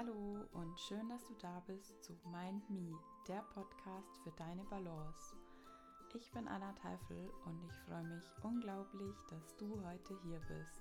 Hallo 0.00 0.48
und 0.54 0.80
schön, 0.80 1.10
dass 1.10 1.26
du 1.26 1.34
da 1.42 1.62
bist 1.66 2.02
zu 2.02 2.14
Mind 2.32 2.70
Me, 2.70 2.98
der 3.28 3.42
Podcast 3.52 4.16
für 4.24 4.30
deine 4.30 4.64
Balance. 4.64 5.36
Ich 6.14 6.32
bin 6.32 6.48
Anna 6.48 6.72
Teifel 6.72 7.30
und 7.44 7.62
ich 7.66 7.74
freue 7.80 8.04
mich 8.04 8.24
unglaublich, 8.42 9.14
dass 9.28 9.54
du 9.58 9.78
heute 9.84 10.18
hier 10.22 10.40
bist. 10.48 10.80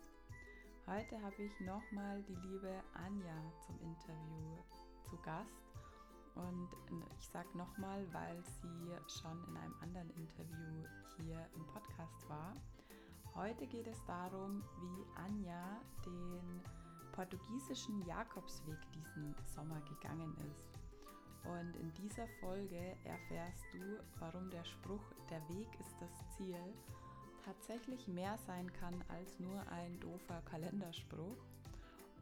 Heute 0.88 1.21
habe 1.21 1.36
ich 1.44 1.59
nochmal 1.59 2.23
die 2.30 2.48
liebe 2.48 2.82
Anja 2.94 3.52
zum 3.66 3.77
Interview 3.82 4.55
zu 5.04 5.18
Gast. 5.18 5.67
Und 6.36 6.70
ich 7.20 7.27
sage 7.27 7.58
nochmal, 7.58 8.08
weil 8.13 8.41
sie 8.45 9.20
schon 9.20 9.44
in 9.49 9.58
einem 9.58 9.76
anderen 9.81 10.09
Interview 10.12 10.86
hier 11.17 11.45
im 11.55 11.66
Podcast 11.66 12.30
war. 12.30 12.55
Heute 13.36 13.67
geht 13.67 13.88
es 13.88 14.02
darum, 14.05 14.63
wie 14.80 15.20
Anja 15.20 15.81
den 16.05 16.63
portugiesischen 17.12 18.05
Jakobsweg 18.05 18.77
diesen 18.94 19.36
Sommer 19.55 19.81
gegangen 19.81 20.36
ist. 20.49 20.80
Und 21.45 21.76
in 21.77 21.91
dieser 21.94 22.27
Folge 22.40 22.95
erfährst 23.05 23.63
du, 23.72 24.04
warum 24.20 24.49
der 24.49 24.63
Spruch 24.66 25.13
Der 25.30 25.41
Weg 25.49 25.68
ist 25.80 25.95
das 25.99 26.38
Ziel 26.38 26.58
tatsächlich 27.45 28.08
mehr 28.08 28.38
sein 28.45 28.72
kann 28.73 29.04
als 29.08 29.40
nur 29.40 29.59
ein 29.72 29.99
doofer 29.99 30.41
Kalenderspruch. 30.49 31.38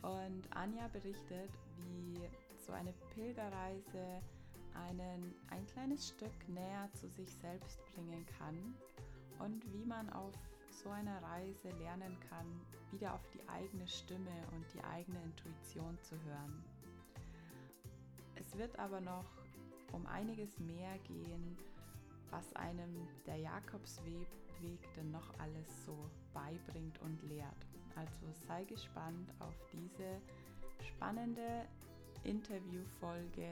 Und 0.02 0.48
Anja 0.52 0.88
berichtet, 0.88 1.52
wie 1.78 2.22
so 2.66 2.72
eine 2.72 2.94
Pilgerreise 3.14 4.22
einen 4.88 5.34
ein 5.50 5.66
kleines 5.68 6.10
Stück 6.10 6.48
näher 6.48 6.90
zu 6.94 7.10
sich 7.10 7.34
selbst 7.42 7.80
bringen 7.94 8.26
kann 8.38 8.76
und 9.40 9.64
wie 9.74 9.86
man 9.86 10.10
auf 10.12 10.34
so 10.84 10.90
einer 10.90 11.22
Reise 11.24 11.70
lernen 11.80 12.18
kann, 12.30 12.46
wieder 12.92 13.14
auf 13.14 13.28
die 13.34 13.48
eigene 13.50 13.88
Stimme 13.88 14.48
und 14.52 14.66
die 14.74 14.84
eigene 14.84 15.22
Intuition 15.24 15.98
zu 16.02 16.16
hören. 16.24 16.64
Es 18.36 18.58
wird 18.58 18.78
aber 18.78 19.02
noch 19.02 19.26
um 19.94 20.06
einiges 20.06 20.60
mehr 20.60 20.98
gehen, 21.00 21.58
was 22.30 22.56
einem 22.56 23.08
der 23.26 23.38
Jakobsweg 23.38 24.28
denn 24.96 25.12
noch 25.12 25.38
alles 25.40 25.86
so 25.86 25.96
beibringt 26.34 27.00
und 27.02 27.22
lehrt. 27.24 27.68
Also 27.96 28.26
sei 28.48 28.64
gespannt 28.66 29.32
auf 29.40 29.56
diese 29.72 30.22
spannende 30.84 31.66
Interviewfolge 32.24 33.52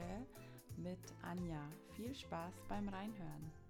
mit 0.76 0.98
Anja. 1.22 1.62
Viel 1.94 2.14
Spaß 2.14 2.54
beim 2.68 2.88
Reinhören. 2.88 3.65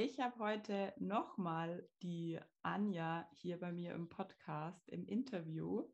Ich 0.00 0.20
habe 0.20 0.38
heute 0.38 0.94
nochmal 1.00 1.88
die 2.02 2.38
Anja 2.62 3.28
hier 3.32 3.58
bei 3.58 3.72
mir 3.72 3.94
im 3.94 4.08
Podcast 4.08 4.88
im 4.90 5.04
Interview. 5.04 5.88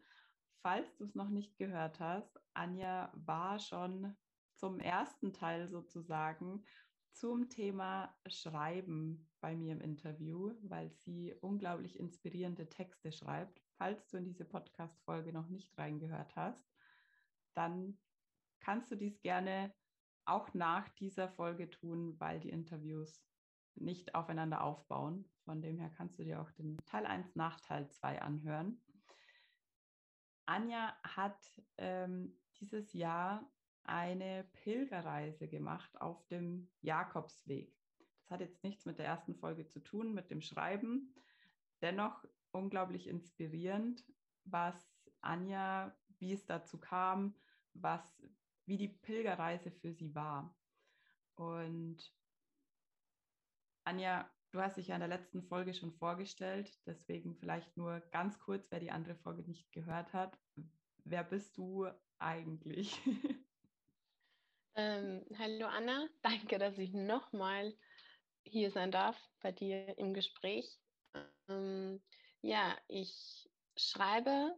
Falls 0.60 0.94
du 0.96 1.04
es 1.04 1.14
noch 1.14 1.30
nicht 1.30 1.56
gehört 1.56 2.00
hast, 2.00 2.38
Anja 2.52 3.10
war 3.14 3.58
schon 3.58 4.14
zum 4.56 4.78
ersten 4.78 5.32
Teil 5.32 5.70
sozusagen 5.70 6.66
zum 7.12 7.48
Thema 7.48 8.14
Schreiben 8.26 9.26
bei 9.40 9.56
mir 9.56 9.72
im 9.72 9.80
Interview, 9.80 10.52
weil 10.60 10.90
sie 10.90 11.34
unglaublich 11.40 11.98
inspirierende 11.98 12.68
Texte 12.68 13.10
schreibt. 13.10 13.62
Falls 13.78 14.06
du 14.08 14.18
in 14.18 14.26
diese 14.26 14.44
Podcast-Folge 14.44 15.32
noch 15.32 15.48
nicht 15.48 15.78
reingehört 15.78 16.36
hast, 16.36 16.62
dann 17.54 17.98
kannst 18.60 18.90
du 18.90 18.96
dies 18.96 19.22
gerne 19.22 19.74
auch 20.26 20.52
nach 20.52 20.90
dieser 20.90 21.30
Folge 21.30 21.70
tun, 21.70 22.20
weil 22.20 22.38
die 22.38 22.50
Interviews 22.50 23.24
nicht 23.76 24.14
aufeinander 24.14 24.62
aufbauen. 24.62 25.24
Von 25.44 25.62
dem 25.62 25.78
her 25.78 25.90
kannst 25.96 26.18
du 26.18 26.24
dir 26.24 26.40
auch 26.40 26.50
den 26.52 26.76
Teil 26.86 27.06
1 27.06 27.36
nach 27.36 27.60
Teil 27.60 27.88
2 27.90 28.22
anhören. 28.22 28.80
Anja 30.46 30.94
hat 31.02 31.62
ähm, 31.78 32.36
dieses 32.60 32.92
Jahr 32.92 33.50
eine 33.84 34.44
Pilgerreise 34.52 35.48
gemacht 35.48 36.00
auf 36.00 36.26
dem 36.26 36.68
Jakobsweg. 36.80 37.74
Das 38.20 38.30
hat 38.30 38.40
jetzt 38.40 38.62
nichts 38.64 38.86
mit 38.86 38.98
der 38.98 39.06
ersten 39.06 39.34
Folge 39.34 39.66
zu 39.66 39.80
tun, 39.80 40.14
mit 40.14 40.30
dem 40.30 40.40
Schreiben. 40.40 41.14
Dennoch 41.82 42.24
unglaublich 42.52 43.06
inspirierend, 43.08 44.04
was 44.44 44.74
Anja, 45.20 45.94
wie 46.18 46.32
es 46.32 46.46
dazu 46.46 46.78
kam, 46.78 47.34
was, 47.74 48.22
wie 48.64 48.78
die 48.78 48.88
Pilgerreise 48.88 49.70
für 49.70 49.92
sie 49.92 50.14
war. 50.14 50.54
Und 51.34 52.14
Anja, 53.84 54.30
du 54.50 54.60
hast 54.60 54.78
dich 54.78 54.88
ja 54.88 54.94
in 54.94 55.00
der 55.00 55.08
letzten 55.08 55.42
Folge 55.42 55.74
schon 55.74 55.92
vorgestellt, 55.92 56.72
deswegen 56.86 57.36
vielleicht 57.36 57.76
nur 57.76 58.00
ganz 58.12 58.38
kurz, 58.38 58.70
wer 58.70 58.80
die 58.80 58.90
andere 58.90 59.14
Folge 59.16 59.42
nicht 59.42 59.70
gehört 59.72 60.12
hat. 60.14 60.38
Wer 61.04 61.22
bist 61.22 61.56
du 61.58 61.86
eigentlich? 62.18 62.98
Ähm, 64.76 65.24
hallo 65.38 65.66
Anna, 65.66 66.08
danke, 66.22 66.58
dass 66.58 66.78
ich 66.78 66.92
nochmal 66.92 67.72
hier 68.42 68.72
sein 68.72 68.90
darf 68.90 69.16
bei 69.40 69.52
dir 69.52 69.96
im 69.98 70.14
Gespräch. 70.14 70.80
Ähm, 71.48 72.02
ja, 72.40 72.76
ich 72.88 73.48
schreibe 73.76 74.52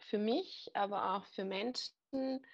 für 0.00 0.18
mich, 0.18 0.70
aber 0.74 1.14
auch 1.14 1.24
für 1.28 1.46
Menschen, 1.46 2.44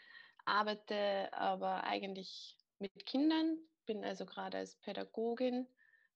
arbeite 0.44 1.32
aber 1.32 1.82
eigentlich 1.82 2.56
mit 2.78 3.06
Kindern, 3.06 3.58
bin 3.84 4.04
also 4.04 4.24
gerade 4.24 4.58
als 4.58 4.76
Pädagogin 4.76 5.66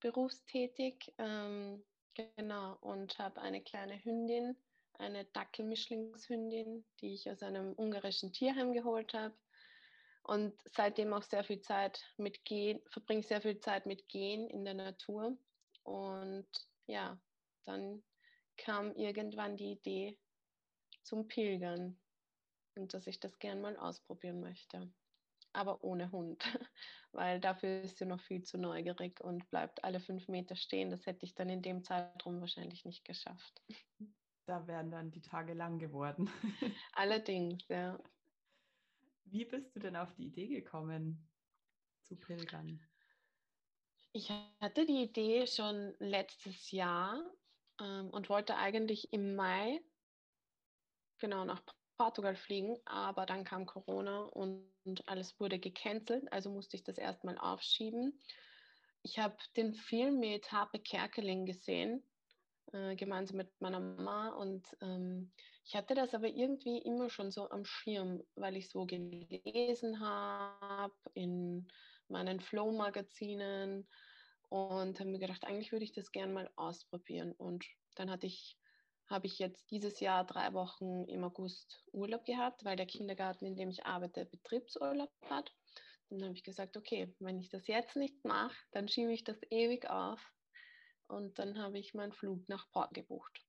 berufstätig, 0.02 1.14
ähm, 1.18 1.82
genau, 2.14 2.76
und 2.80 3.18
habe 3.18 3.40
eine 3.40 3.62
kleine 3.62 4.04
Hündin, 4.04 4.56
eine 4.98 5.24
Dackelmischlingshündin, 5.26 6.84
die 7.00 7.14
ich 7.14 7.30
aus 7.30 7.42
einem 7.42 7.72
ungarischen 7.74 8.32
Tierheim 8.32 8.72
geholt 8.72 9.14
habe 9.14 9.34
und 10.24 10.54
seitdem 10.64 11.12
auch 11.12 11.22
sehr 11.22 11.44
viel 11.44 11.60
Zeit 11.60 12.04
mit 12.16 12.44
Gehen, 12.44 12.80
verbringe 12.88 13.22
sehr 13.22 13.40
viel 13.40 13.58
Zeit 13.58 13.86
mit 13.86 14.08
Gehen 14.08 14.48
in 14.50 14.64
der 14.64 14.74
Natur. 14.74 15.36
Und 15.84 16.48
ja, 16.86 17.20
dann 17.64 18.02
kam 18.56 18.94
irgendwann 18.94 19.56
die 19.56 19.72
Idee 19.72 20.18
zum 21.02 21.26
Pilgern 21.26 21.98
und 22.74 22.94
dass 22.94 23.06
ich 23.06 23.18
das 23.18 23.38
gern 23.38 23.60
mal 23.60 23.76
ausprobieren 23.76 24.40
möchte. 24.40 24.92
Aber 25.52 25.84
ohne 25.84 26.10
Hund, 26.12 26.42
weil 27.12 27.40
dafür 27.40 27.82
ist 27.82 27.98
sie 27.98 28.06
noch 28.06 28.20
viel 28.20 28.42
zu 28.42 28.58
neugierig 28.58 29.20
und 29.20 29.48
bleibt 29.50 29.84
alle 29.84 30.00
fünf 30.00 30.28
Meter 30.28 30.56
stehen. 30.56 30.90
Das 30.90 31.06
hätte 31.06 31.26
ich 31.26 31.34
dann 31.34 31.50
in 31.50 31.62
dem 31.62 31.84
Zeitraum 31.84 32.40
wahrscheinlich 32.40 32.84
nicht 32.84 33.04
geschafft. 33.04 33.62
Da 34.46 34.66
wären 34.66 34.90
dann 34.90 35.10
die 35.10 35.22
Tage 35.22 35.54
lang 35.54 35.78
geworden. 35.78 36.30
Allerdings, 36.94 37.66
ja. 37.68 37.98
Wie 39.24 39.44
bist 39.44 39.74
du 39.76 39.80
denn 39.80 39.96
auf 39.96 40.12
die 40.14 40.26
Idee 40.26 40.48
gekommen, 40.48 41.28
zu 42.02 42.16
pilgern? 42.16 42.80
Ich 44.12 44.30
hatte 44.60 44.84
die 44.84 45.02
Idee 45.04 45.46
schon 45.46 45.94
letztes 45.98 46.70
Jahr 46.70 47.22
ähm, 47.80 48.10
und 48.10 48.28
wollte 48.28 48.56
eigentlich 48.56 49.12
im 49.12 49.34
Mai 49.34 49.80
genau 51.18 51.44
nach 51.44 51.62
Portugal 52.02 52.34
fliegen, 52.34 52.76
aber 52.84 53.26
dann 53.26 53.44
kam 53.44 53.64
Corona 53.64 54.22
und, 54.22 54.66
alles 55.06 55.38
wurde 55.38 55.60
gecancelt, 55.60 56.24
also 56.32 56.50
musste 56.50 56.76
ich 56.76 56.82
das 56.82 56.98
erstmal 56.98 57.38
aufschieben. 57.38 58.18
Ich 59.04 59.20
habe 59.20 59.36
den 59.56 59.74
Film 59.74 60.18
mit 60.18 60.50
Harpe 60.50 60.80
Kerkeling 60.80 61.46
gesehen 61.46 62.02
äh, 62.72 62.96
gemeinsam 62.96 63.36
mit 63.36 63.60
meiner 63.60 63.78
Mama. 63.78 64.30
Und 64.30 64.66
ähm, 64.80 65.30
ich 65.64 65.76
hatte 65.76 65.94
das 65.94 66.12
aber 66.12 66.26
irgendwie 66.26 66.78
immer 66.78 67.08
schon 67.08 67.30
so 67.30 67.48
am 67.50 67.64
Schirm, 67.64 68.24
weil 68.34 68.56
ich 68.56 68.68
so 68.68 68.84
gelesen 68.84 70.00
habe 70.00 70.94
in 71.14 71.68
meinen 72.08 72.40
Flow-Magazinen 72.40 73.86
und 74.48 74.98
habe 74.98 75.10
mir 75.10 75.20
gedacht, 75.20 75.44
eigentlich 75.44 75.70
würde 75.70 75.84
ich 75.84 75.92
das 75.92 76.10
gerne 76.10 76.32
mal 76.32 76.50
ausprobieren. 76.56 77.30
Und 77.30 77.64
dann 77.94 78.10
hatte 78.10 78.26
ich 78.26 78.58
habe 79.08 79.26
ich 79.26 79.38
jetzt 79.38 79.70
dieses 79.70 80.00
Jahr 80.00 80.24
drei 80.24 80.52
Wochen 80.52 81.04
im 81.04 81.24
August 81.24 81.82
Urlaub 81.92 82.24
gehabt, 82.24 82.64
weil 82.64 82.76
der 82.76 82.86
Kindergarten, 82.86 83.44
in 83.44 83.56
dem 83.56 83.70
ich 83.70 83.84
arbeite, 83.84 84.24
Betriebsurlaub 84.26 85.10
hat. 85.28 85.52
Dann 86.08 86.22
habe 86.22 86.34
ich 86.34 86.44
gesagt, 86.44 86.76
okay, 86.76 87.14
wenn 87.20 87.38
ich 87.38 87.48
das 87.48 87.66
jetzt 87.66 87.96
nicht 87.96 88.24
mache, 88.24 88.56
dann 88.72 88.88
schiebe 88.88 89.12
ich 89.12 89.24
das 89.24 89.40
ewig 89.50 89.88
auf 89.88 90.20
und 91.08 91.38
dann 91.38 91.58
habe 91.58 91.78
ich 91.78 91.94
meinen 91.94 92.12
Flug 92.12 92.48
nach 92.48 92.70
Port 92.70 92.94
gebucht. 92.94 93.44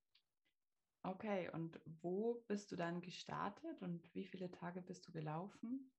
Okay, 1.06 1.50
und 1.52 1.80
wo 2.02 2.44
bist 2.48 2.72
du 2.72 2.78
dann 2.78 3.02
gestartet 3.02 3.82
und 3.82 4.10
wie 4.14 4.26
viele 4.26 4.50
Tage 4.50 4.82
bist 4.82 5.06
du 5.08 5.12
gelaufen? 5.12 5.92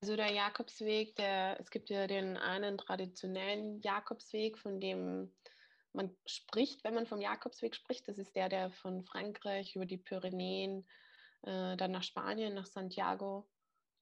Also 0.00 0.16
der 0.16 0.32
Jakobsweg, 0.32 1.14
der, 1.16 1.58
es 1.60 1.70
gibt 1.70 1.88
ja 1.90 2.06
den 2.06 2.36
einen 2.36 2.76
traditionellen 2.76 3.80
Jakobsweg, 3.80 4.58
von 4.58 4.80
dem 4.80 5.32
man 5.94 6.16
spricht, 6.26 6.84
wenn 6.84 6.94
man 6.94 7.06
vom 7.06 7.20
Jakobsweg 7.20 7.74
spricht. 7.74 8.08
Das 8.08 8.18
ist 8.18 8.34
der, 8.34 8.48
der 8.48 8.70
von 8.70 9.04
Frankreich 9.04 9.76
über 9.76 9.86
die 9.86 9.98
Pyrenäen, 9.98 10.86
äh, 11.42 11.76
dann 11.76 11.92
nach 11.92 12.02
Spanien, 12.02 12.54
nach 12.54 12.66
Santiago 12.66 13.48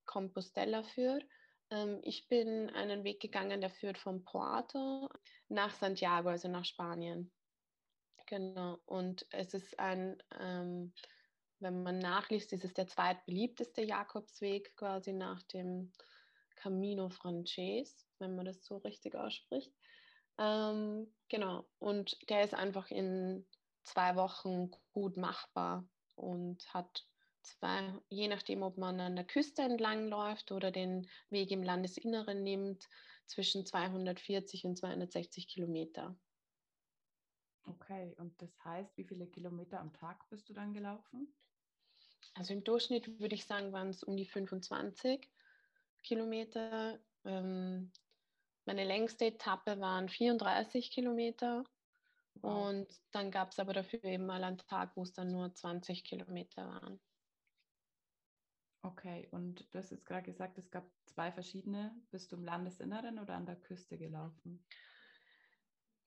Compostela 0.06 0.82
führt. 0.82 1.24
Ähm, 1.70 2.00
ich 2.02 2.28
bin 2.28 2.70
einen 2.70 3.04
Weg 3.04 3.20
gegangen, 3.20 3.60
der 3.60 3.70
führt 3.70 3.98
von 3.98 4.24
Porto 4.24 5.08
nach 5.48 5.74
Santiago, 5.74 6.30
also 6.30 6.48
nach 6.48 6.64
Spanien. 6.64 7.30
genau. 8.26 8.78
Und 8.86 9.26
es 9.30 9.54
ist 9.54 9.78
ein, 9.78 10.22
ähm, 10.40 10.92
wenn 11.60 11.82
man 11.82 11.98
nachliest, 11.98 12.52
ist 12.52 12.64
es 12.64 12.74
der 12.74 12.86
zweitbeliebteste 12.86 13.82
Jakobsweg 13.82 14.74
quasi 14.76 15.12
nach 15.12 15.42
dem 15.44 15.92
Camino 16.56 17.08
Frances, 17.08 18.06
wenn 18.18 18.36
man 18.36 18.46
das 18.46 18.64
so 18.64 18.78
richtig 18.78 19.14
ausspricht. 19.14 19.72
Ähm, 20.38 21.12
genau. 21.28 21.66
Und 21.78 22.16
der 22.28 22.44
ist 22.44 22.54
einfach 22.54 22.90
in 22.90 23.46
zwei 23.84 24.16
Wochen 24.16 24.70
gut 24.92 25.16
machbar 25.16 25.88
und 26.14 26.72
hat 26.72 27.06
zwei, 27.42 27.94
je 28.08 28.28
nachdem, 28.28 28.62
ob 28.62 28.78
man 28.78 29.00
an 29.00 29.16
der 29.16 29.26
Küste 29.26 29.62
entlang 29.62 30.08
läuft 30.08 30.52
oder 30.52 30.70
den 30.70 31.08
Weg 31.30 31.50
im 31.50 31.62
Landesinneren 31.62 32.42
nimmt, 32.42 32.88
zwischen 33.26 33.64
240 33.64 34.64
und 34.64 34.76
260 34.76 35.48
Kilometer. 35.48 36.16
Okay, 37.64 38.14
und 38.18 38.40
das 38.42 38.50
heißt, 38.64 38.96
wie 38.96 39.04
viele 39.04 39.26
Kilometer 39.26 39.80
am 39.80 39.92
Tag 39.92 40.28
bist 40.28 40.48
du 40.48 40.52
dann 40.52 40.74
gelaufen? 40.74 41.32
Also 42.34 42.52
im 42.52 42.64
Durchschnitt 42.64 43.20
würde 43.20 43.34
ich 43.34 43.46
sagen, 43.46 43.72
waren 43.72 43.88
es 43.88 44.02
um 44.02 44.16
die 44.16 44.26
25 44.26 45.30
Kilometer. 46.02 46.98
Ähm, 47.24 47.92
meine 48.64 48.84
längste 48.84 49.26
Etappe 49.26 49.80
waren 49.80 50.08
34 50.08 50.90
Kilometer. 50.90 51.64
Wow. 52.34 52.68
Und 52.68 53.00
dann 53.10 53.30
gab 53.30 53.50
es 53.52 53.58
aber 53.58 53.72
dafür 53.72 54.02
eben 54.04 54.26
mal 54.26 54.42
einen 54.42 54.58
Tag, 54.58 54.96
wo 54.96 55.02
es 55.02 55.12
dann 55.12 55.30
nur 55.30 55.54
20 55.54 56.04
Kilometer 56.04 56.66
waren. 56.66 57.00
Okay, 58.84 59.28
und 59.30 59.72
du 59.72 59.78
hast 59.78 59.90
jetzt 59.90 60.06
gerade 60.06 60.24
gesagt, 60.24 60.58
es 60.58 60.70
gab 60.70 60.84
zwei 61.06 61.30
verschiedene. 61.30 61.94
Bist 62.10 62.32
du 62.32 62.36
im 62.36 62.44
Landesinneren 62.44 63.18
oder 63.20 63.34
an 63.34 63.46
der 63.46 63.56
Küste 63.56 63.96
gelaufen? 63.96 64.64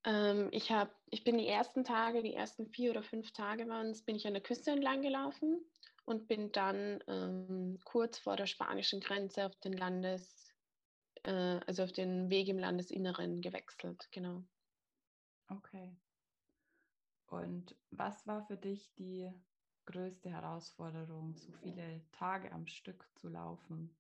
Ähm, 0.04 0.50
ich, 0.52 0.72
hab, 0.72 0.94
ich 1.10 1.24
bin 1.24 1.38
die 1.38 1.48
ersten 1.48 1.84
Tage, 1.84 2.22
die 2.22 2.34
ersten 2.34 2.68
vier 2.68 2.92
oder 2.92 3.02
fünf 3.02 3.32
Tage 3.32 3.68
waren 3.68 3.88
es, 3.88 4.04
bin 4.04 4.16
ich 4.16 4.28
an 4.28 4.34
der 4.34 4.44
Küste 4.44 4.72
entlang 4.72 5.02
gelaufen 5.02 5.66
und 6.04 6.28
bin 6.28 6.52
dann 6.52 7.02
ähm, 7.08 7.80
kurz 7.86 8.20
vor 8.20 8.36
der 8.36 8.46
spanischen 8.46 9.00
Grenze 9.00 9.46
auf 9.46 9.56
den 9.62 9.74
Landes, 9.74 10.54
äh, 11.26 11.60
also 11.68 11.84
auf 11.84 11.92
den 11.92 12.30
Weg 12.30 12.48
im 12.48 12.60
Landesinneren 12.60 13.42
gewechselt, 13.42 14.08
genau. 14.12 14.44
Okay. 15.50 15.96
Und 17.28 17.76
was 17.92 18.26
war 18.28 18.46
für 18.46 18.58
dich 18.58 18.94
die 18.96 19.32
größte 19.86 20.30
Herausforderung, 20.30 21.36
so 21.36 21.52
viele 21.62 22.02
Tage 22.12 22.52
am 22.52 22.68
Stück 22.68 23.08
zu 23.16 23.30
laufen? 23.30 23.96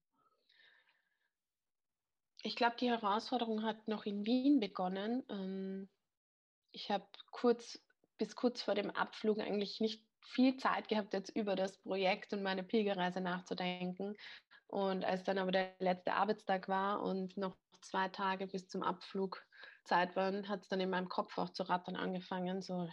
Ich 2.43 2.55
glaube, 2.55 2.75
die 2.79 2.89
Herausforderung 2.89 3.63
hat 3.63 3.87
noch 3.87 4.05
in 4.05 4.25
Wien 4.25 4.59
begonnen. 4.59 5.23
Ähm, 5.29 5.89
ich 6.71 6.91
habe 6.91 7.07
kurz 7.31 7.81
bis 8.17 8.35
kurz 8.35 8.61
vor 8.61 8.75
dem 8.75 8.91
Abflug 8.91 9.39
eigentlich 9.39 9.79
nicht 9.81 10.03
viel 10.21 10.57
Zeit 10.57 10.87
gehabt, 10.87 11.13
jetzt 11.13 11.35
über 11.35 11.55
das 11.55 11.77
Projekt 11.77 12.33
und 12.33 12.43
meine 12.43 12.63
Pilgerreise 12.63 13.21
nachzudenken. 13.21 14.15
Und 14.67 15.05
als 15.05 15.23
dann 15.23 15.37
aber 15.37 15.51
der 15.51 15.75
letzte 15.79 16.13
Arbeitstag 16.13 16.67
war 16.67 17.01
und 17.01 17.37
noch 17.37 17.55
zwei 17.81 18.09
Tage 18.09 18.47
bis 18.47 18.67
zum 18.67 18.83
Abflug 18.83 19.45
Zeit 19.83 20.15
waren, 20.15 20.49
hat 20.49 20.63
es 20.63 20.67
dann 20.69 20.79
in 20.79 20.89
meinem 20.89 21.09
Kopf 21.09 21.37
auch 21.37 21.49
zu 21.49 21.63
rattern 21.63 21.95
angefangen. 21.95 22.61
So, 22.61 22.89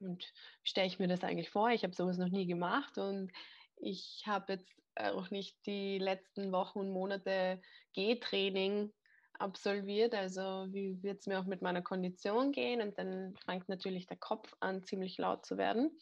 und 0.00 0.32
stelle 0.64 0.86
ich 0.86 0.98
mir 0.98 1.08
das 1.08 1.24
eigentlich 1.24 1.50
vor? 1.50 1.70
Ich 1.70 1.84
habe 1.84 1.94
sowas 1.94 2.18
noch 2.18 2.28
nie 2.28 2.46
gemacht 2.46 2.98
und 2.98 3.32
ich 3.76 4.24
habe 4.26 4.54
jetzt 4.54 4.74
auch 4.96 5.30
nicht 5.30 5.56
die 5.66 5.98
letzten 5.98 6.52
Wochen 6.52 6.80
und 6.80 6.90
Monate 6.90 7.60
G-Training 7.94 8.92
absolviert. 9.34 10.14
Also 10.14 10.66
wie 10.70 11.02
wird 11.02 11.20
es 11.20 11.26
mir 11.26 11.40
auch 11.40 11.44
mit 11.44 11.62
meiner 11.62 11.82
Kondition 11.82 12.52
gehen? 12.52 12.80
Und 12.80 12.98
dann 12.98 13.34
fängt 13.44 13.68
natürlich 13.68 14.06
der 14.06 14.18
Kopf 14.18 14.54
an, 14.60 14.84
ziemlich 14.84 15.18
laut 15.18 15.46
zu 15.46 15.56
werden. 15.56 15.98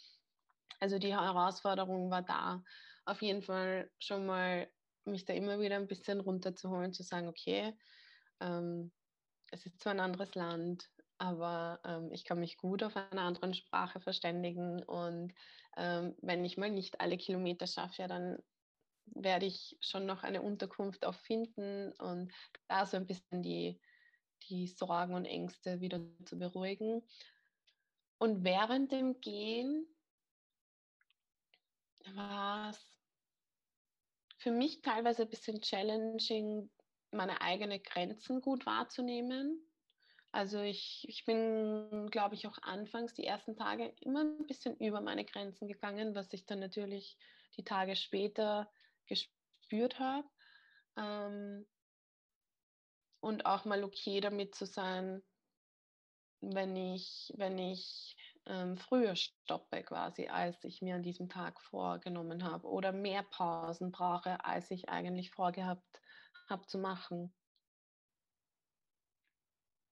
Also 0.81 0.99
die 0.99 1.15
Herausforderung 1.15 2.11
war 2.11 2.23
da, 2.23 2.63
auf 3.05 3.23
jeden 3.23 3.43
Fall 3.43 3.91
schon 3.99 4.27
mal 4.27 4.71
mich 5.05 5.25
da 5.25 5.33
immer 5.33 5.61
wieder 5.61 5.77
ein 5.77 5.87
bisschen 5.87 6.21
runterzuholen, 6.21 6.93
zu 6.93 7.03
sagen, 7.03 7.29
okay, 7.29 7.77
ähm, 8.41 8.93
es 9.51 9.67
ist 9.67 9.81
zwar 9.81 9.93
ein 9.93 10.01
anderes 10.01 10.35
Land, 10.35 10.91
aber 11.19 11.81
ähm, 11.85 12.13
ich 12.13 12.25
kann 12.25 12.41
mich 12.41 12.57
gut 12.57 12.83
auf 12.83 12.97
einer 12.97 13.23
anderen 13.23 13.55
Sprache 13.55 14.01
verständigen 14.01 14.83
und 14.85 15.35
ähm, 15.77 16.17
wenn 16.23 16.45
ich 16.45 16.57
mal 16.57 16.71
nicht 16.71 17.01
alle 17.01 17.19
Kilometer 17.19 17.67
schaffe, 17.67 18.03
ja, 18.03 18.09
dann 18.09 18.39
werde 19.07 19.47
ich 19.47 19.77
schon 19.81 20.07
noch 20.07 20.23
eine 20.23 20.43
Unterkunft 20.43 21.05
auch 21.05 21.15
finden 21.15 21.93
und 21.93 22.33
da 22.69 22.87
so 22.87 22.97
ein 22.97 23.07
bisschen 23.07 23.43
die, 23.43 23.81
die 24.49 24.67
Sorgen 24.67 25.15
und 25.15 25.25
Ängste 25.25 25.81
wieder 25.81 26.01
zu 26.25 26.39
beruhigen. 26.39 27.03
Und 28.19 28.45
während 28.45 28.93
dem 28.93 29.21
Gehen 29.21 29.87
war 32.15 32.71
es 32.71 33.00
für 34.41 34.51
mich 34.51 34.83
teilweise 34.83 35.23
ein 35.23 35.31
bisschen 35.31 35.63
challenging, 35.63 36.69
meine 37.13 37.41
eigenen 37.41 37.83
Grenzen 37.83 38.41
gut 38.41 38.67
wahrzunehmen 38.67 39.71
also 40.33 40.61
ich, 40.61 41.05
ich 41.09 41.25
bin, 41.25 42.09
glaube 42.11 42.37
ich, 42.37 42.47
auch 42.47 42.59
anfangs 42.63 43.15
die 43.15 43.25
ersten 43.25 43.57
Tage 43.57 43.93
immer 44.01 44.21
ein 44.21 44.47
bisschen 44.47 44.77
über 44.77 45.01
meine 45.01 45.25
Grenzen 45.25 45.67
gegangen, 45.67 46.15
was 46.15 46.33
ich 46.33 46.47
dann 46.47 46.61
natürlich 46.61 47.19
die 47.57 47.65
Tage 47.65 47.97
später 47.97 48.71
gespürt 49.07 49.99
habe. 49.99 50.29
Ähm, 50.97 51.67
und 53.19 53.45
auch 53.45 53.65
mal 53.65 53.83
okay 53.83 54.21
damit 54.21 54.55
zu 54.55 54.67
sein, 54.67 55.21
wenn 56.41 56.77
ich, 56.77 57.33
wenn 57.37 57.59
ich 57.59 58.17
ähm, 58.51 58.77
früher 58.77 59.17
stoppe 59.17 59.83
quasi, 59.85 60.29
als 60.29 60.65
ich 60.65 60.83
mir 60.83 60.97
an 60.97 61.03
diesem 61.05 61.29
Tag 61.29 61.61
vorgenommen 61.63 62.45
habe 62.45 62.69
oder 62.69 62.93
mehr 62.93 63.23
Pausen 63.23 63.93
brauche, 63.93 64.45
als 64.45 64.71
ich 64.73 64.89
eigentlich 64.89 65.31
vorgehabt 65.31 66.03
habe 66.49 66.67
zu 66.67 66.79
machen. 66.79 67.35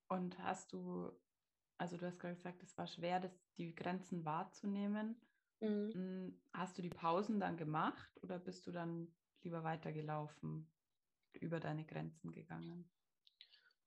Und 0.09 0.39
hast 0.39 0.73
du, 0.73 1.13
also 1.79 1.97
du 1.97 2.07
hast 2.07 2.19
gerade 2.19 2.37
gesagt, 2.37 2.63
es 2.63 2.77
war 2.79 2.87
schwer, 2.87 3.21
das, 3.21 3.41
die 3.59 3.75
Grenzen 3.75 4.25
wahrzunehmen. 4.25 5.21
Mhm. 5.61 5.93
Hm, 5.95 6.43
hast 6.53 6.79
du 6.79 6.83
die 6.83 6.91
Pausen 6.91 7.41
dann 7.41 7.57
gemacht 7.57 8.23
oder 8.23 8.39
bist 8.39 8.67
du 8.67 8.73
dann 8.73 9.17
lieber 9.43 9.65
weitergelaufen, 9.65 10.75
über 11.33 11.61
deine 11.61 11.87
Grenzen 11.87 12.33
gegangen? 12.33 12.98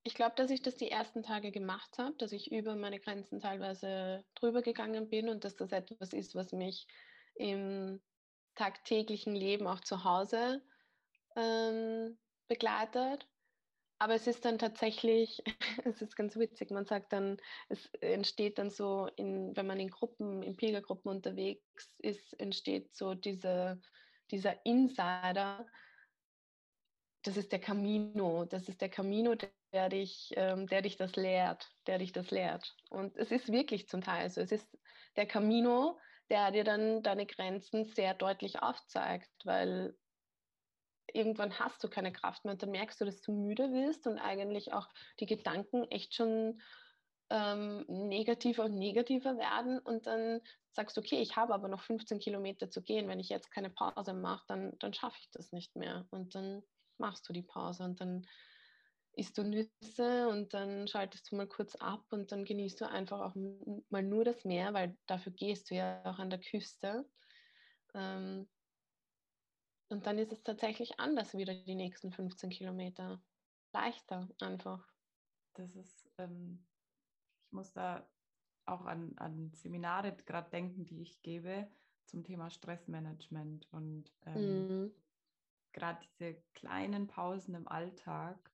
Ich 0.03 0.15
glaube, 0.15 0.33
dass 0.36 0.50
ich 0.50 0.62
das 0.62 0.75
die 0.75 0.89
ersten 0.89 1.21
Tage 1.21 1.51
gemacht 1.51 1.98
habe, 2.00 2.15
dass 2.18 2.31
ich 2.31 2.51
über 2.51 2.75
meine 2.75 3.00
Grenzen 3.00 3.39
teilweise 3.39 4.25
drüber 4.36 4.62
gegangen 4.62 5.09
bin 5.09 5.30
und 5.30 5.44
dass 5.44 5.56
das 5.56 5.71
etwas 5.71 6.14
ist, 6.14 6.33
was 6.33 6.52
mich 6.54 6.87
im 7.35 8.02
tagtäglichen 8.56 9.35
Leben 9.35 9.68
auch 9.68 9.80
zu 9.81 10.04
Hause 10.04 10.64
ähm, 11.35 12.18
begleitet. 12.47 13.28
Aber 13.99 14.16
es 14.16 14.26
ist 14.26 14.45
dann 14.45 14.57
tatsächlich, 14.57 15.44
es 15.85 16.02
ist 16.02 16.16
ganz 16.16 16.35
witzig, 16.35 16.71
man 16.71 16.85
sagt 16.85 17.14
dann, 17.14 17.37
es 17.69 17.85
entsteht 18.02 18.57
dann 18.57 18.71
so, 18.71 19.07
in, 19.16 19.56
wenn 19.56 19.68
man 19.68 19.80
in 19.80 19.92
Gruppen, 19.92 20.42
in 20.42 20.57
Pilgergruppen 20.57 21.11
unterwegs 21.11 21.92
ist, 21.99 22.33
entsteht 22.40 22.95
so 22.95 23.14
diese, 23.14 23.80
dieser 24.31 24.66
Insider, 24.66 25.68
das 27.21 27.37
ist 27.37 27.52
der 27.52 27.59
Camino, 27.59 28.45
das 28.45 28.68
ist 28.68 28.81
der 28.81 28.90
Camino, 28.90 29.35
der 29.73 29.90
dich, 29.90 30.31
ähm, 30.35 30.68
der 30.68 30.81
dich 30.81 30.97
das 30.97 31.16
lehrt, 31.16 31.69
der 31.87 31.97
dich 31.97 32.11
das 32.11 32.31
lehrt. 32.31 32.75
Und 32.90 33.18
es 33.18 33.31
ist 33.31 33.51
wirklich 33.51 33.87
zum 33.87 34.01
Teil 34.01 34.30
so, 34.30 34.42
es 34.42 34.51
ist 34.51 34.78
der 35.16 35.25
Camino, 35.25 35.99
der 36.30 36.51
dir 36.51 36.63
dann 36.63 37.04
deine 37.04 37.25
Grenzen 37.25 37.85
sehr 37.85 38.13
deutlich 38.13 38.61
aufzeigt, 38.61 39.30
weil 39.44 39.95
irgendwann 41.13 41.59
hast 41.59 41.83
du 41.83 41.90
keine 41.90 42.11
Kraft 42.13 42.45
mehr 42.45 42.54
und 42.54 42.63
dann 42.63 42.71
merkst 42.71 42.99
du, 43.01 43.06
dass 43.06 43.21
du 43.21 43.33
müde 43.33 43.71
wirst 43.71 44.07
und 44.07 44.18
eigentlich 44.18 44.73
auch 44.73 44.87
die 45.19 45.25
Gedanken 45.25 45.83
echt 45.92 46.16
schon 46.16 46.61
ähm, 47.30 47.85
negativer 47.87 48.66
und 48.66 48.75
negativer 48.75 49.37
werden. 49.37 49.80
Und 49.80 50.06
dann 50.06 50.42
sagst 50.71 50.95
du, 50.95 51.01
okay, 51.01 51.21
ich 51.21 51.35
habe 51.35 51.54
aber 51.54 51.68
noch 51.68 51.81
15 51.81 52.19
Kilometer 52.19 52.69
zu 52.69 52.81
gehen, 52.81 53.07
wenn 53.07 53.19
ich 53.19 53.30
jetzt 53.30 53.51
keine 53.51 53.69
Pause 53.69 54.13
mache, 54.13 54.44
dann, 54.47 54.78
dann 54.80 54.94
schaffe 54.94 55.18
ich 55.19 55.30
das 55.31 55.51
nicht 55.51 55.75
mehr. 55.75 56.07
Und 56.11 56.35
dann 56.35 56.61
machst 56.97 57.28
du 57.28 57.33
die 57.33 57.42
Pause 57.42 57.83
und 57.83 57.99
dann 57.99 58.25
isst 59.13 59.37
du 59.37 59.44
Nüsse 59.44 60.27
und 60.30 60.53
dann 60.53 60.87
schaltest 60.87 61.31
du 61.31 61.35
mal 61.35 61.47
kurz 61.47 61.75
ab 61.75 62.06
und 62.11 62.31
dann 62.31 62.45
genießt 62.45 62.81
du 62.81 62.89
einfach 62.89 63.19
auch 63.19 63.35
mal 63.89 64.03
nur 64.03 64.23
das 64.23 64.45
Meer, 64.45 64.73
weil 64.73 64.97
dafür 65.06 65.33
gehst 65.33 65.69
du 65.69 65.75
ja 65.75 66.01
auch 66.06 66.19
an 66.19 66.30
der 66.30 66.39
Küste. 66.39 67.06
Ähm, 67.94 68.47
und 69.89 70.06
dann 70.07 70.18
ist 70.18 70.31
es 70.31 70.44
tatsächlich 70.44 70.99
anders 70.99 71.33
wieder 71.33 71.53
die 71.53 71.75
nächsten 71.75 72.11
15 72.11 72.49
Kilometer. 72.49 73.21
Leichter 73.73 74.30
einfach. 74.39 74.87
Das 75.53 75.75
ist, 75.75 76.09
ähm, 76.18 76.65
ich 77.45 77.51
muss 77.51 77.73
da 77.73 78.07
auch 78.65 78.85
an, 78.85 79.13
an 79.18 79.51
Seminare 79.53 80.15
gerade 80.25 80.49
denken, 80.49 80.85
die 80.85 81.01
ich 81.01 81.21
gebe 81.21 81.69
zum 82.06 82.23
Thema 82.23 82.49
Stressmanagement 82.49 83.68
und 83.71 84.11
ähm, 84.25 84.68
mhm. 84.68 84.95
gerade 85.73 85.99
diese 86.06 86.41
kleinen 86.53 87.07
Pausen 87.07 87.56
im 87.56 87.68
Alltag, 87.68 88.51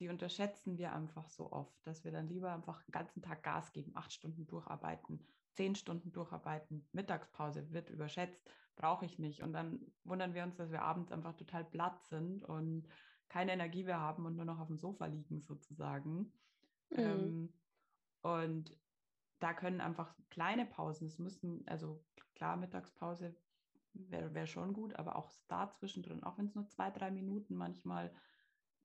die 0.00 0.08
unterschätzen 0.08 0.78
wir 0.78 0.92
einfach 0.92 1.28
so 1.28 1.52
oft, 1.52 1.86
dass 1.86 2.04
wir 2.04 2.10
dann 2.10 2.26
lieber 2.26 2.52
einfach 2.52 2.82
den 2.82 2.92
ganzen 2.92 3.20
Tag 3.22 3.42
Gas 3.42 3.72
geben, 3.72 3.92
acht 3.94 4.12
Stunden 4.12 4.46
durcharbeiten, 4.46 5.24
zehn 5.52 5.74
Stunden 5.74 6.10
durcharbeiten, 6.10 6.88
Mittagspause 6.92 7.70
wird 7.70 7.90
überschätzt, 7.90 8.50
brauche 8.76 9.04
ich 9.04 9.18
nicht. 9.18 9.42
Und 9.42 9.52
dann 9.52 9.92
wundern 10.04 10.32
wir 10.32 10.42
uns, 10.42 10.56
dass 10.56 10.70
wir 10.70 10.82
abends 10.82 11.12
einfach 11.12 11.34
total 11.34 11.64
platt 11.64 12.02
sind 12.04 12.42
und 12.42 12.88
keine 13.28 13.52
Energie 13.52 13.84
mehr 13.84 14.00
haben 14.00 14.24
und 14.24 14.36
nur 14.36 14.46
noch 14.46 14.58
auf 14.58 14.68
dem 14.68 14.78
Sofa 14.78 15.04
liegen 15.04 15.42
sozusagen. 15.42 16.32
Mhm. 16.88 16.98
Ähm, 16.98 17.52
und 18.22 18.76
da 19.38 19.52
können 19.52 19.82
einfach 19.82 20.14
kleine 20.30 20.64
Pausen, 20.64 21.06
es 21.06 21.18
müssen, 21.18 21.66
also 21.68 22.02
klar, 22.34 22.56
Mittagspause 22.56 23.36
wäre 23.92 24.32
wär 24.34 24.46
schon 24.46 24.72
gut, 24.72 24.94
aber 24.94 25.16
auch 25.16 25.30
da 25.48 25.70
zwischendrin, 25.70 26.22
auch 26.22 26.38
wenn 26.38 26.46
es 26.46 26.54
nur 26.54 26.68
zwei, 26.68 26.90
drei 26.90 27.10
Minuten 27.10 27.54
manchmal 27.54 28.14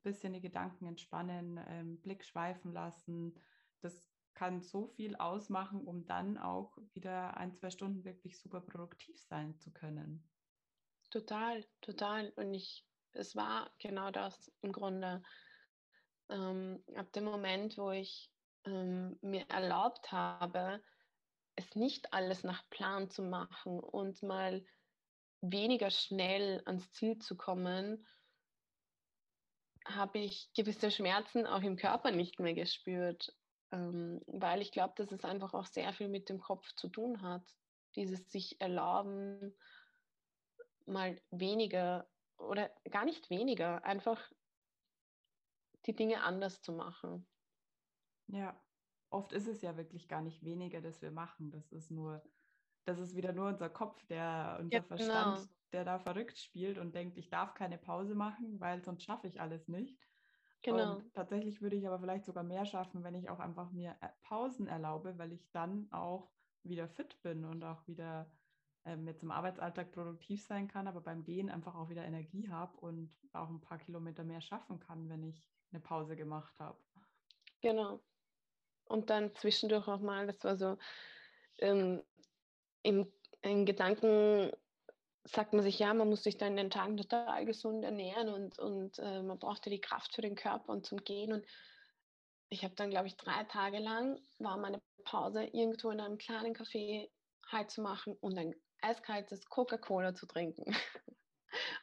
bisschen 0.05 0.31
die 0.33 0.41
Gedanken 0.41 0.85
entspannen, 0.85 1.59
ähm, 1.67 2.01
Blick 2.01 2.23
schweifen 2.23 2.71
lassen, 2.71 3.35
das 3.81 4.15
kann 4.33 4.61
so 4.61 4.87
viel 4.87 5.15
ausmachen, 5.15 5.81
um 5.85 6.05
dann 6.05 6.37
auch 6.37 6.77
wieder 6.93 7.35
ein, 7.37 7.53
zwei 7.53 7.69
Stunden 7.69 8.03
wirklich 8.05 8.39
super 8.39 8.61
produktiv 8.61 9.19
sein 9.19 9.57
zu 9.57 9.71
können. 9.71 10.29
Total, 11.09 11.65
total. 11.81 12.29
Und 12.35 12.53
ich, 12.53 12.85
es 13.13 13.35
war 13.35 13.71
genau 13.79 14.11
das 14.11 14.51
im 14.61 14.71
Grunde. 14.71 15.23
Ähm, 16.29 16.83
ab 16.95 17.11
dem 17.13 17.23
Moment, 17.23 17.77
wo 17.77 17.91
ich 17.91 18.29
ähm, 18.65 19.17
mir 19.21 19.45
erlaubt 19.49 20.11
habe, 20.11 20.83
es 21.55 21.75
nicht 21.75 22.13
alles 22.13 22.43
nach 22.43 22.67
Plan 22.69 23.09
zu 23.09 23.23
machen 23.23 23.79
und 23.79 24.21
mal 24.23 24.65
weniger 25.41 25.89
schnell 25.91 26.61
ans 26.65 26.91
Ziel 26.91 27.17
zu 27.19 27.37
kommen, 27.37 28.05
habe 29.85 30.19
ich 30.19 30.51
gewisse 30.55 30.91
Schmerzen 30.91 31.45
auch 31.45 31.61
im 31.61 31.75
Körper 31.75 32.11
nicht 32.11 32.39
mehr 32.39 32.53
gespürt, 32.53 33.35
ähm, 33.71 34.21
weil 34.27 34.61
ich 34.61 34.71
glaube, 34.71 34.93
dass 34.97 35.11
es 35.11 35.23
einfach 35.23 35.53
auch 35.53 35.65
sehr 35.65 35.93
viel 35.93 36.09
mit 36.09 36.29
dem 36.29 36.39
Kopf 36.39 36.73
zu 36.75 36.89
tun 36.89 37.21
hat. 37.21 37.43
Dieses 37.95 38.29
sich 38.31 38.59
erlauben, 38.59 39.55
mal 40.85 41.21
weniger 41.31 42.09
oder 42.37 42.69
gar 42.89 43.05
nicht 43.05 43.29
weniger, 43.29 43.83
einfach 43.85 44.31
die 45.85 45.95
Dinge 45.95 46.23
anders 46.23 46.61
zu 46.61 46.73
machen. 46.73 47.27
Ja, 48.27 48.59
oft 49.09 49.31
ist 49.33 49.47
es 49.47 49.61
ja 49.61 49.77
wirklich 49.77 50.07
gar 50.07 50.21
nicht 50.21 50.43
weniger, 50.43 50.81
dass 50.81 51.01
wir 51.01 51.11
machen. 51.11 51.51
Das 51.51 51.71
ist 51.71 51.91
nur, 51.91 52.23
das 52.85 52.99
ist 52.99 53.15
wieder 53.15 53.33
nur 53.33 53.47
unser 53.47 53.69
Kopf, 53.69 54.03
der, 54.07 54.57
unser 54.59 54.77
ja, 54.77 54.83
Verstand, 54.83 55.37
genau. 55.37 55.49
Der 55.75 55.83
da 55.83 55.99
verrückt 55.99 56.39
spielt 56.39 56.77
und 56.77 56.95
denkt, 56.95 57.17
ich 57.17 57.29
darf 57.29 57.53
keine 57.53 57.77
Pause 57.77 58.15
machen, 58.15 58.59
weil 58.61 58.81
sonst 58.81 59.03
schaffe 59.03 59.27
ich 59.27 59.41
alles 59.41 59.67
nicht. 59.67 59.99
Genau. 60.63 60.95
Und 60.95 61.13
tatsächlich 61.13 61.61
würde 61.61 61.75
ich 61.75 61.85
aber 61.85 61.99
vielleicht 61.99 62.25
sogar 62.25 62.43
mehr 62.43 62.65
schaffen, 62.65 63.03
wenn 63.03 63.13
ich 63.13 63.29
auch 63.29 63.39
einfach 63.39 63.71
mir 63.71 63.95
äh, 64.01 64.07
Pausen 64.23 64.67
erlaube, 64.67 65.17
weil 65.17 65.33
ich 65.33 65.51
dann 65.51 65.91
auch 65.91 66.31
wieder 66.63 66.87
fit 66.87 67.21
bin 67.21 67.43
und 67.43 67.61
auch 67.63 67.85
wieder 67.87 68.31
ähm, 68.85 69.05
jetzt 69.05 69.21
im 69.21 69.31
Arbeitsalltag 69.31 69.91
produktiv 69.91 70.43
sein 70.45 70.69
kann, 70.69 70.87
aber 70.87 71.01
beim 71.01 71.23
Gehen 71.23 71.49
einfach 71.49 71.75
auch 71.75 71.89
wieder 71.89 72.05
Energie 72.05 72.49
habe 72.49 72.77
und 72.77 73.13
auch 73.33 73.49
ein 73.49 73.59
paar 73.59 73.77
Kilometer 73.77 74.23
mehr 74.23 74.41
schaffen 74.41 74.79
kann, 74.79 75.09
wenn 75.09 75.23
ich 75.23 75.45
eine 75.71 75.81
Pause 75.81 76.15
gemacht 76.15 76.57
habe. 76.57 76.79
Genau, 77.61 78.01
und 78.85 79.09
dann 79.09 79.35
zwischendurch 79.35 79.87
auch 79.87 79.99
mal, 79.99 80.27
das 80.27 80.43
war 80.43 80.55
so, 80.55 80.77
ähm, 81.59 82.01
im, 82.83 83.11
in 83.41 83.65
Gedanken 83.65 84.51
sagt 85.25 85.53
man 85.53 85.63
sich, 85.63 85.79
ja, 85.79 85.93
man 85.93 86.09
muss 86.09 86.23
sich 86.23 86.37
dann 86.37 86.51
in 86.51 86.57
den 86.57 86.69
Tagen 86.69 86.97
total 86.97 87.45
gesund 87.45 87.83
ernähren 87.83 88.29
und, 88.29 88.59
und 88.59 88.99
äh, 88.99 89.21
man 89.23 89.39
braucht 89.39 89.65
ja 89.65 89.71
die 89.71 89.81
Kraft 89.81 90.13
für 90.13 90.21
den 90.21 90.35
Körper 90.35 90.71
und 90.71 90.85
zum 90.85 91.03
Gehen. 91.03 91.33
Und 91.33 91.45
ich 92.49 92.63
habe 92.63 92.75
dann, 92.75 92.91
glaube 92.91 93.07
ich, 93.07 93.17
drei 93.17 93.43
Tage 93.45 93.79
lang, 93.79 94.19
war 94.37 94.57
meine 94.57 94.81
Pause, 95.03 95.43
irgendwo 95.43 95.89
in 95.89 95.99
einem 95.99 96.17
kleinen 96.17 96.55
Café 96.55 97.09
halt 97.47 97.71
zu 97.71 97.81
machen 97.81 98.15
und 98.21 98.37
ein 98.37 98.55
eiskaltes 98.81 99.49
Coca-Cola 99.49 100.13
zu 100.13 100.25
trinken. 100.27 100.65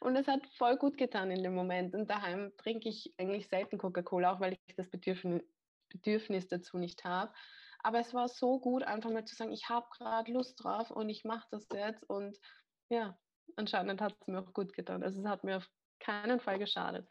Und 0.01 0.17
es 0.17 0.27
hat 0.27 0.47
voll 0.59 0.77
gut 0.77 0.99
getan 0.99 1.31
in 1.31 1.43
dem 1.43 1.55
Moment. 1.55 1.95
Und 1.95 2.11
daheim 2.11 2.53
trinke 2.59 2.89
ich 2.89 3.15
eigentlich 3.17 3.49
selten 3.49 3.79
Coca-Cola, 3.79 4.35
auch 4.35 4.41
weil 4.41 4.53
ich 4.53 4.77
das 4.77 4.91
Bedürfnis, 4.91 5.43
Bedürfnis 5.89 6.47
dazu 6.49 6.77
nicht 6.77 7.05
habe. 7.05 7.33
Aber 7.83 7.99
es 7.99 8.13
war 8.13 8.29
so 8.29 8.61
gut, 8.61 8.83
einfach 8.83 9.11
mal 9.11 9.25
zu 9.25 9.35
sagen, 9.35 9.53
ich 9.53 9.69
habe 9.69 9.87
gerade 9.97 10.31
Lust 10.31 10.63
drauf 10.63 10.91
und 10.91 11.09
ich 11.09 11.25
mache 11.25 11.47
das 11.51 11.67
jetzt. 11.73 12.05
Und 12.05 12.39
ja, 12.91 13.19
anscheinend 13.57 14.01
hat 14.01 14.17
es 14.21 14.27
mir 14.27 14.41
auch 14.41 14.53
gut 14.53 14.73
getan. 14.73 15.03
Also 15.03 15.21
es 15.21 15.27
hat 15.27 15.45
mir 15.45 15.59
auf 15.59 15.69
keinen 15.99 16.41
Fall 16.41 16.59
geschadet. 16.59 17.09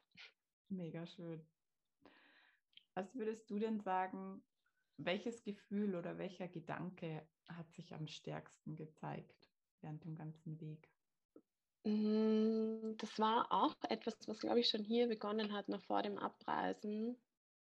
Mega 0.70 1.06
schön. 1.06 1.46
Was 2.94 3.14
würdest 3.16 3.50
du 3.50 3.60
denn 3.60 3.80
sagen, 3.80 4.44
welches 4.98 5.44
Gefühl 5.44 5.96
oder 5.96 6.18
welcher 6.18 6.48
Gedanke 6.48 7.28
hat 7.48 7.72
sich 7.74 7.94
am 7.94 8.08
stärksten 8.08 8.76
gezeigt 8.76 9.50
während 9.82 10.04
dem 10.04 10.16
ganzen 10.16 10.60
Weg? 10.60 10.90
Mm, 11.84 12.96
das 12.98 13.18
war 13.18 13.52
auch 13.52 13.76
etwas, 13.90 14.16
was, 14.28 14.40
glaube 14.40 14.60
ich, 14.60 14.70
schon 14.70 14.84
hier 14.84 15.08
begonnen 15.08 15.52
hat, 15.54 15.68
noch 15.68 15.84
vor 15.84 16.04
dem 16.04 16.18
Abreisen 16.18 17.18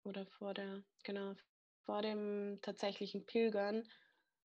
oder 0.03 0.27
vor 0.27 0.53
der, 0.53 0.83
genau, 1.05 1.35
vor 1.85 2.03
dem 2.03 2.59
tatsächlichen 2.61 3.25
Pilgern. 3.25 3.85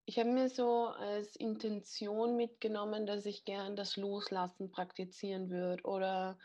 Ich 0.10 0.18
habe 0.18 0.32
mir 0.32 0.50
so 0.50 0.88
als 0.88 1.36
Intention 1.36 2.36
mitgenommen, 2.36 3.06
dass 3.06 3.28
ich 3.28 3.46
gern 3.46 3.76
das 3.76 3.96
Loslassen 3.96 4.72
praktizieren 4.72 5.52
würde 5.52 5.84
oder 5.84 6.40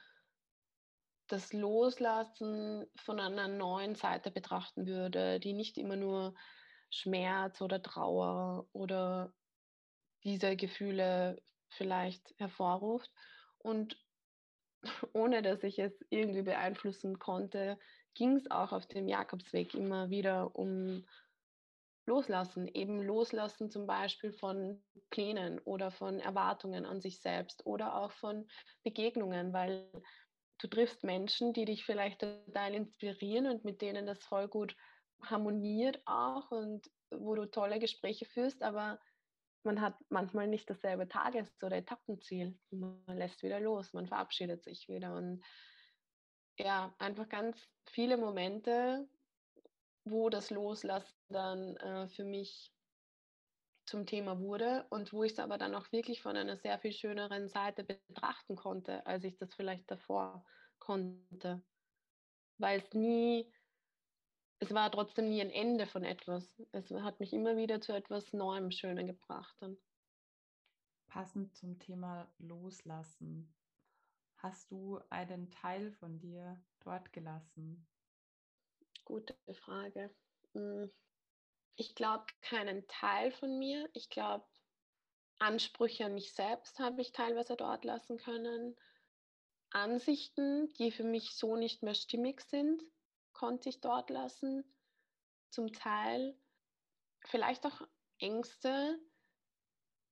das 1.28 1.50
Loslassen 1.54 2.84
von 2.94 3.18
einer 3.18 3.48
neuen 3.48 3.94
Seite 3.94 4.30
betrachten 4.30 4.86
würde, 4.86 5.40
die 5.40 5.54
nicht 5.54 5.78
immer 5.78 5.96
nur 5.96 6.34
Schmerz 6.90 7.62
oder 7.62 7.82
Trauer 7.82 8.66
oder 8.74 9.32
diese 10.24 10.56
Gefühle 10.56 11.40
vielleicht 11.70 12.34
hervorruft. 12.36 13.10
Und 13.56 13.98
ohne 15.14 15.40
dass 15.40 15.62
ich 15.62 15.78
es 15.78 16.04
irgendwie 16.10 16.42
beeinflussen 16.42 17.18
konnte, 17.18 17.78
ging 18.12 18.36
es 18.36 18.50
auch 18.50 18.72
auf 18.72 18.84
dem 18.84 19.08
Jakobsweg 19.08 19.72
immer 19.72 20.10
wieder 20.10 20.54
um 20.54 21.06
Loslassen, 22.06 22.68
eben 22.68 23.02
Loslassen 23.02 23.70
zum 23.70 23.86
Beispiel 23.86 24.32
von 24.32 24.84
Plänen 25.10 25.58
oder 25.60 25.90
von 25.90 26.20
Erwartungen 26.20 26.84
an 26.84 27.00
sich 27.00 27.20
selbst 27.20 27.64
oder 27.66 27.96
auch 27.96 28.12
von 28.12 28.46
Begegnungen, 28.82 29.52
weil 29.52 29.90
du 30.58 30.68
triffst 30.68 31.04
Menschen, 31.04 31.52
die 31.52 31.64
dich 31.64 31.84
vielleicht 31.84 32.20
total 32.20 32.74
inspirieren 32.74 33.46
und 33.46 33.64
mit 33.64 33.80
denen 33.80 34.06
das 34.06 34.22
voll 34.24 34.48
gut 34.48 34.76
harmoniert 35.22 36.02
auch 36.04 36.50
und 36.50 36.90
wo 37.10 37.34
du 37.34 37.46
tolle 37.46 37.78
Gespräche 37.78 38.26
führst, 38.26 38.62
aber 38.62 39.00
man 39.62 39.80
hat 39.80 39.96
manchmal 40.10 40.46
nicht 40.46 40.68
dasselbe 40.68 41.08
Tages- 41.08 41.62
oder 41.62 41.76
Etappenziel. 41.76 42.58
Man 42.70 43.16
lässt 43.16 43.42
wieder 43.42 43.60
los, 43.60 43.94
man 43.94 44.06
verabschiedet 44.06 44.62
sich 44.62 44.88
wieder 44.88 45.14
und 45.14 45.42
ja, 46.58 46.94
einfach 46.98 47.28
ganz 47.28 47.68
viele 47.86 48.16
Momente, 48.16 49.08
wo 50.04 50.28
das 50.28 50.50
Loslassen 50.50 51.16
dann 51.28 51.76
äh, 51.76 52.08
für 52.08 52.24
mich 52.24 52.74
zum 53.86 54.06
Thema 54.06 54.38
wurde 54.40 54.86
und 54.90 55.12
wo 55.12 55.24
ich 55.24 55.32
es 55.32 55.38
aber 55.38 55.58
dann 55.58 55.74
auch 55.74 55.90
wirklich 55.92 56.22
von 56.22 56.36
einer 56.36 56.56
sehr 56.56 56.78
viel 56.78 56.92
schöneren 56.92 57.48
Seite 57.48 57.84
betrachten 57.84 58.56
konnte, 58.56 59.04
als 59.06 59.24
ich 59.24 59.36
das 59.36 59.54
vielleicht 59.54 59.90
davor 59.90 60.44
konnte. 60.78 61.62
Weil 62.58 62.80
es 62.80 62.94
nie, 62.94 63.52
es 64.58 64.72
war 64.72 64.90
trotzdem 64.90 65.28
nie 65.28 65.40
ein 65.40 65.50
Ende 65.50 65.86
von 65.86 66.04
etwas. 66.04 66.62
Es 66.72 66.90
hat 66.90 67.20
mich 67.20 67.32
immer 67.32 67.56
wieder 67.56 67.80
zu 67.80 67.92
etwas 67.92 68.32
Neuem, 68.32 68.70
Schönem 68.70 69.06
gebracht. 69.06 69.54
Dann. 69.60 69.76
Passend 71.08 71.54
zum 71.56 71.78
Thema 71.78 72.32
Loslassen. 72.38 73.54
Hast 74.38 74.70
du 74.70 75.00
einen 75.10 75.50
Teil 75.50 75.92
von 75.92 76.18
dir 76.18 76.62
dort 76.80 77.12
gelassen? 77.12 77.86
Gute 79.04 79.36
Frage. 79.52 80.14
Hm, 80.52 80.90
ich 81.76 81.94
glaube 81.94 82.26
keinen 82.40 82.86
Teil 82.88 83.32
von 83.32 83.58
mir. 83.58 83.88
Ich 83.92 84.08
glaube, 84.08 84.46
Ansprüche 85.38 86.06
an 86.06 86.14
mich 86.14 86.32
selbst 86.32 86.78
habe 86.78 87.02
ich 87.02 87.12
teilweise 87.12 87.56
dort 87.56 87.84
lassen 87.84 88.16
können. 88.16 88.76
Ansichten, 89.70 90.72
die 90.74 90.92
für 90.92 91.04
mich 91.04 91.36
so 91.36 91.56
nicht 91.56 91.82
mehr 91.82 91.94
stimmig 91.94 92.40
sind, 92.40 92.82
konnte 93.32 93.68
ich 93.68 93.80
dort 93.80 94.08
lassen. 94.10 94.64
Zum 95.50 95.72
Teil 95.72 96.38
vielleicht 97.26 97.66
auch 97.66 97.82
Ängste. 98.18 98.98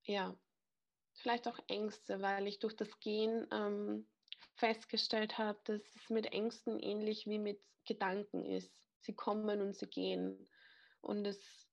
Ja, 0.05 0.37
vielleicht 1.15 1.47
auch 1.47 1.59
Ängste, 1.69 2.21
weil 2.21 2.49
ich 2.49 2.59
durch 2.59 2.75
das 2.75 2.99
Gehen 2.99 3.47
ähm, 3.53 4.12
festgestellt 4.55 5.39
habe, 5.39 5.59
dass 5.65 5.83
es 5.97 6.11
mit 6.11 6.27
Ängsten 6.27 6.79
ähnlich 6.81 7.27
wie 7.27 7.39
mit 7.39 7.61
Gedanken 7.87 8.45
ist. 8.45 8.89
Sie 9.01 9.15
kommen 9.15 9.61
und 9.61 9.75
sie 9.75 9.87
gehen. 9.87 10.49
Und 11.01 11.27
es, 11.27 11.69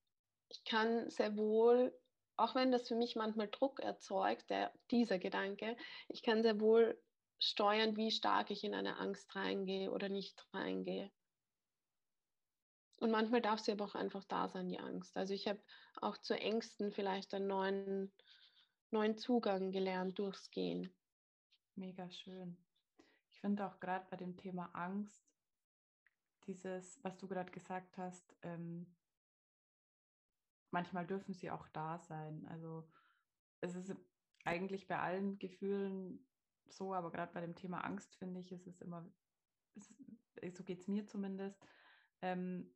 ich 0.49 0.63
kann 0.63 1.09
sehr 1.09 1.37
wohl, 1.37 1.93
auch 2.37 2.55
wenn 2.55 2.71
das 2.71 2.87
für 2.87 2.95
mich 2.95 3.15
manchmal 3.15 3.49
Druck 3.49 3.79
erzeugt, 3.79 4.49
der, 4.49 4.73
dieser 4.91 5.19
Gedanke, 5.19 5.75
ich 6.07 6.23
kann 6.23 6.41
sehr 6.41 6.59
wohl 6.59 6.99
steuern, 7.39 7.95
wie 7.95 8.11
stark 8.11 8.51
ich 8.51 8.63
in 8.63 8.73
eine 8.73 8.97
Angst 8.97 9.35
reingehe 9.35 9.91
oder 9.91 10.09
nicht 10.09 10.45
reingehe. 10.53 11.11
Und 12.97 13.11
manchmal 13.11 13.41
darf 13.41 13.59
sie 13.59 13.71
aber 13.71 13.85
auch 13.85 13.95
einfach 13.95 14.25
da 14.25 14.49
sein, 14.49 14.67
die 14.67 14.79
Angst. 14.79 15.15
Also 15.15 15.33
ich 15.33 15.47
habe 15.47 15.61
auch 16.01 16.17
zu 16.17 16.33
Ängsten 16.33 16.91
vielleicht 16.91 17.33
einen 17.33 17.47
neuen, 17.47 18.13
neuen 18.91 19.17
Zugang 19.17 19.71
gelernt 19.71 20.19
durchs 20.19 20.51
Gehen. 20.51 20.93
Mega 21.75 22.11
schön. 22.11 22.57
Ich 23.39 23.41
finde 23.41 23.65
auch 23.65 23.79
gerade 23.79 24.05
bei 24.09 24.17
dem 24.17 24.35
Thema 24.35 24.65
Angst, 24.73 25.23
dieses, 26.45 27.01
was 27.05 27.17
du 27.17 27.25
gerade 27.25 27.49
gesagt 27.53 27.97
hast, 27.97 28.35
ähm, 28.41 28.85
manchmal 30.71 31.07
dürfen 31.07 31.33
sie 31.33 31.49
auch 31.49 31.69
da 31.69 31.99
sein. 31.99 32.45
Also 32.49 32.85
es 33.61 33.75
ist 33.75 33.95
eigentlich 34.43 34.89
bei 34.89 34.99
allen 34.99 35.39
Gefühlen 35.39 36.27
so, 36.67 36.93
aber 36.93 37.11
gerade 37.11 37.31
bei 37.31 37.39
dem 37.39 37.55
Thema 37.55 37.85
Angst 37.85 38.13
finde 38.17 38.41
ich, 38.41 38.51
ist 38.51 38.67
es 38.67 38.81
immer, 38.81 39.09
ist, 39.75 39.95
so 40.57 40.65
geht 40.65 40.81
es 40.81 40.89
mir 40.89 41.07
zumindest, 41.07 41.65
ähm, 42.21 42.75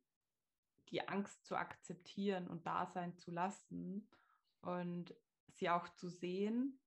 die 0.88 1.06
Angst 1.06 1.44
zu 1.44 1.56
akzeptieren 1.56 2.48
und 2.48 2.66
da 2.66 2.86
sein 2.86 3.18
zu 3.18 3.30
lassen 3.30 4.08
und 4.62 5.14
sie 5.48 5.68
auch 5.68 5.90
zu 5.90 6.08
sehen 6.08 6.80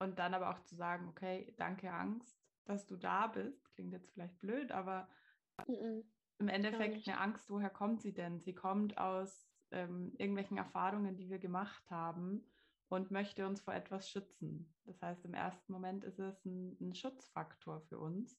und 0.00 0.18
dann 0.18 0.34
aber 0.34 0.50
auch 0.50 0.64
zu 0.64 0.74
sagen, 0.74 1.06
okay, 1.06 1.54
danke 1.56 1.92
Angst, 1.92 2.39
dass 2.64 2.86
du 2.86 2.96
da 2.96 3.26
bist. 3.26 3.72
Klingt 3.74 3.92
jetzt 3.92 4.10
vielleicht 4.10 4.38
blöd, 4.38 4.72
aber 4.72 5.08
mhm. 5.66 6.04
im 6.38 6.48
Endeffekt 6.48 7.06
eine 7.06 7.18
Angst, 7.18 7.50
woher 7.50 7.70
kommt 7.70 8.02
sie 8.02 8.12
denn? 8.12 8.40
Sie 8.40 8.54
kommt 8.54 8.98
aus 8.98 9.50
ähm, 9.70 10.12
irgendwelchen 10.18 10.56
Erfahrungen, 10.56 11.16
die 11.16 11.30
wir 11.30 11.38
gemacht 11.38 11.90
haben 11.90 12.44
und 12.88 13.10
möchte 13.10 13.46
uns 13.46 13.60
vor 13.60 13.74
etwas 13.74 14.10
schützen. 14.10 14.74
Das 14.84 15.00
heißt, 15.00 15.24
im 15.24 15.34
ersten 15.34 15.72
Moment 15.72 16.04
ist 16.04 16.18
es 16.18 16.44
ein, 16.44 16.76
ein 16.80 16.94
Schutzfaktor 16.94 17.80
für 17.82 17.98
uns, 17.98 18.38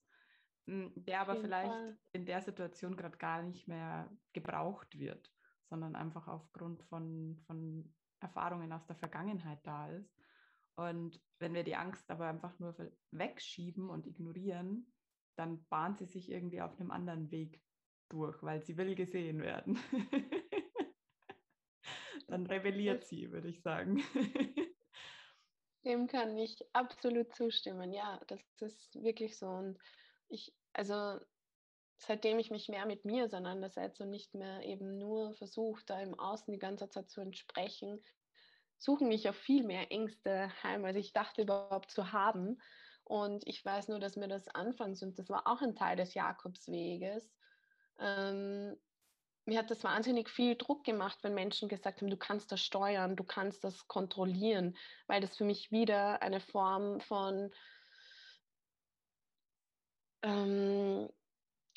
hm, 0.68 0.92
der 0.96 1.22
aber 1.22 1.38
vielleicht 1.38 1.72
Fall. 1.72 1.98
in 2.12 2.26
der 2.26 2.42
Situation 2.42 2.98
gerade 2.98 3.18
gar 3.18 3.42
nicht 3.42 3.68
mehr 3.68 4.10
gebraucht 4.34 5.00
wird, 5.00 5.34
sondern 5.70 5.96
einfach 5.96 6.28
aufgrund 6.28 6.84
von, 6.84 7.38
von 7.48 7.94
Erfahrungen 8.20 8.72
aus 8.74 8.86
der 8.86 8.98
Vergangenheit 8.98 9.66
da 9.66 9.90
ist. 9.90 10.21
Und 10.76 11.22
wenn 11.40 11.54
wir 11.54 11.64
die 11.64 11.76
Angst 11.76 12.10
aber 12.10 12.28
einfach 12.28 12.58
nur 12.60 12.76
wegschieben 13.12 13.90
und 13.90 14.08
ignorieren, 14.08 14.92
dann 15.36 15.66
bahnt 15.66 16.00
sie 16.00 16.06
sich 16.06 16.30
irgendwie 16.30 16.62
auf 16.62 16.80
einem 16.80 16.92
anderen 16.92 17.32
Weg 17.32 17.62
durch, 18.10 18.42
weil 18.44 18.62
sie 18.62 18.78
will 18.78 18.96
gesehen 18.96 19.42
werden. 19.42 19.80
dann 22.28 22.46
rebelliert 22.46 23.06
sie, 23.06 23.32
würde 23.32 23.50
ich 23.50 23.62
sagen. 23.62 24.04
Dem 25.86 26.08
kann 26.08 26.38
ich 26.38 26.58
absolut 26.74 27.34
zustimmen. 27.34 27.92
Ja, 27.92 28.20
das 28.28 28.42
ist 28.62 29.02
wirklich 29.02 29.38
so. 29.38 29.48
Und 29.48 29.80
ich, 30.30 30.54
also 30.74 31.20
seitdem 31.98 32.40
ich 32.40 32.52
mich 32.52 32.70
mehr 32.70 32.86
mit 32.86 33.06
mir 33.06 33.26
auseinandersetze 33.26 34.04
und 34.04 34.10
nicht 34.10 34.34
mehr 34.34 34.64
eben 34.64 34.98
nur 34.98 35.34
versuche, 35.34 35.84
da 35.86 36.00
im 36.00 36.14
Außen 36.14 36.52
die 36.52 36.60
ganze 36.60 36.90
Zeit 36.90 37.10
zu 37.10 37.22
entsprechen, 37.22 38.04
suchen 38.82 39.08
mich 39.08 39.30
auch 39.30 39.36
viel 39.36 39.64
mehr 39.64 39.92
Ängste 39.92 40.52
heim, 40.64 40.84
als 40.86 40.98
ich 40.98 41.14
dachte 41.14 41.44
überhaupt 41.44 41.92
zu 41.92 42.12
haben. 42.12 42.60
Und 43.04 43.48
ich 43.48 43.64
weiß 43.64 43.90
nur, 43.90 44.00
dass 44.00 44.16
mir 44.16 44.28
das 44.28 44.48
anfangs, 44.48 45.04
und 45.04 45.20
das 45.20 45.30
war 45.30 45.46
auch 45.46 45.62
ein 45.62 45.76
Teil 45.76 45.96
des 45.98 46.16
Jakobsweges, 46.16 47.32
ähm, 48.00 48.76
mir 49.46 49.60
hat 49.60 49.70
das 49.72 49.84
wahnsinnig 49.84 50.30
viel 50.30 50.56
Druck 50.56 50.84
gemacht, 50.84 51.20
wenn 51.22 51.34
Menschen 51.34 51.70
gesagt 51.70 52.02
haben, 52.02 52.10
du 52.10 52.18
kannst 52.18 52.52
das 52.52 52.62
steuern, 52.62 53.16
du 53.16 53.24
kannst 53.24 53.64
das 53.64 53.88
kontrollieren, 53.88 54.78
weil 55.08 55.22
das 55.22 55.36
für 55.36 55.44
mich 55.46 55.72
wieder 55.72 56.22
eine 56.22 56.40
Form 56.40 57.02
von 57.02 57.52
ähm, 60.24 61.10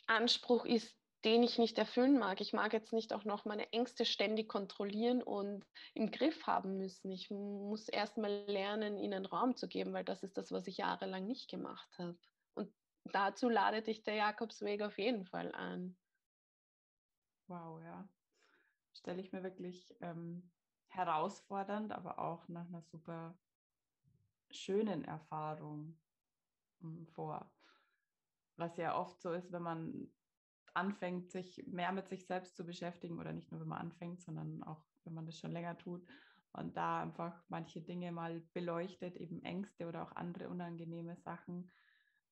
Anspruch 0.07 0.65
ist, 0.65 0.95
den 1.25 1.43
ich 1.43 1.59
nicht 1.59 1.79
erfüllen 1.79 2.19
mag. 2.19 2.41
Ich 2.41 2.53
mag 2.53 2.73
jetzt 2.73 2.93
nicht 2.93 3.13
auch 3.13 3.25
noch 3.25 3.45
meine 3.45 3.73
Ängste 3.73 4.05
ständig 4.05 4.49
kontrollieren 4.49 5.23
und 5.23 5.67
im 5.95 6.11
Griff 6.11 6.47
haben 6.47 6.77
müssen. 6.77 7.11
Ich 7.11 7.31
muss 7.31 7.89
erst 7.89 8.19
mal 8.19 8.45
lernen, 8.47 8.99
ihnen 8.99 9.25
Raum 9.25 9.57
zu 9.57 9.67
geben, 9.67 9.93
weil 9.95 10.05
das 10.05 10.23
ist 10.23 10.37
das, 10.37 10.53
was 10.53 10.67
ich 10.67 10.77
jahrelang 10.77 11.27
nicht 11.27 11.49
gemacht 11.49 11.89
habe. 11.99 12.19
Und 12.55 12.71
dazu 13.05 13.49
ladet 13.49 13.87
dich 13.87 14.03
der 14.03 14.15
Jakobsweg 14.15 14.83
auf 14.83 14.99
jeden 14.99 15.25
Fall 15.25 15.53
ein. 15.53 15.97
Wow, 17.47 17.81
ja. 17.81 18.09
Stelle 18.93 19.21
ich 19.21 19.33
mir 19.33 19.43
wirklich 19.43 19.95
ähm, 20.01 20.51
herausfordernd, 20.89 21.93
aber 21.93 22.19
auch 22.19 22.49
nach 22.49 22.67
einer 22.67 22.83
super 22.83 23.37
schönen 24.51 25.05
Erfahrung 25.05 25.99
hm, 26.81 27.07
vor. 27.09 27.51
Was 28.57 28.77
ja 28.77 28.97
oft 28.97 29.21
so 29.21 29.33
ist, 29.33 29.51
wenn 29.51 29.63
man 29.63 30.11
anfängt, 30.75 31.31
sich 31.31 31.65
mehr 31.67 31.93
mit 31.93 32.09
sich 32.09 32.27
selbst 32.27 32.57
zu 32.57 32.65
beschäftigen 32.65 33.19
oder 33.19 33.33
nicht 33.33 33.51
nur, 33.51 33.61
wenn 33.61 33.69
man 33.69 33.81
anfängt, 33.81 34.23
sondern 34.23 34.63
auch, 34.63 34.85
wenn 35.05 35.15
man 35.15 35.27
das 35.27 35.39
schon 35.39 35.53
länger 35.53 35.79
tut 35.79 36.07
und 36.53 36.77
da 36.77 37.03
einfach 37.03 37.43
manche 37.49 37.81
Dinge 37.81 38.13
mal 38.13 38.41
beleuchtet, 38.53 39.17
eben 39.17 39.43
Ängste 39.43 39.87
oder 39.87 40.03
auch 40.03 40.13
andere 40.13 40.49
unangenehme 40.49 41.17
Sachen, 41.17 41.71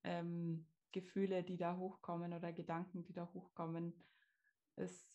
ähm, 0.05 0.67
Gefühle, 0.93 1.43
die 1.43 1.57
da 1.57 1.77
hochkommen 1.77 2.33
oder 2.33 2.53
Gedanken, 2.53 3.03
die 3.03 3.13
da 3.13 3.29
hochkommen, 3.33 3.95
ist 4.77 5.13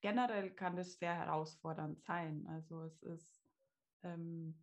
generell 0.00 0.50
kann 0.50 0.76
das 0.76 0.98
sehr 0.98 1.14
herausfordernd 1.14 2.02
sein. 2.02 2.46
Also 2.48 2.82
es 2.82 3.02
ist, 3.02 3.42
ähm, 4.02 4.54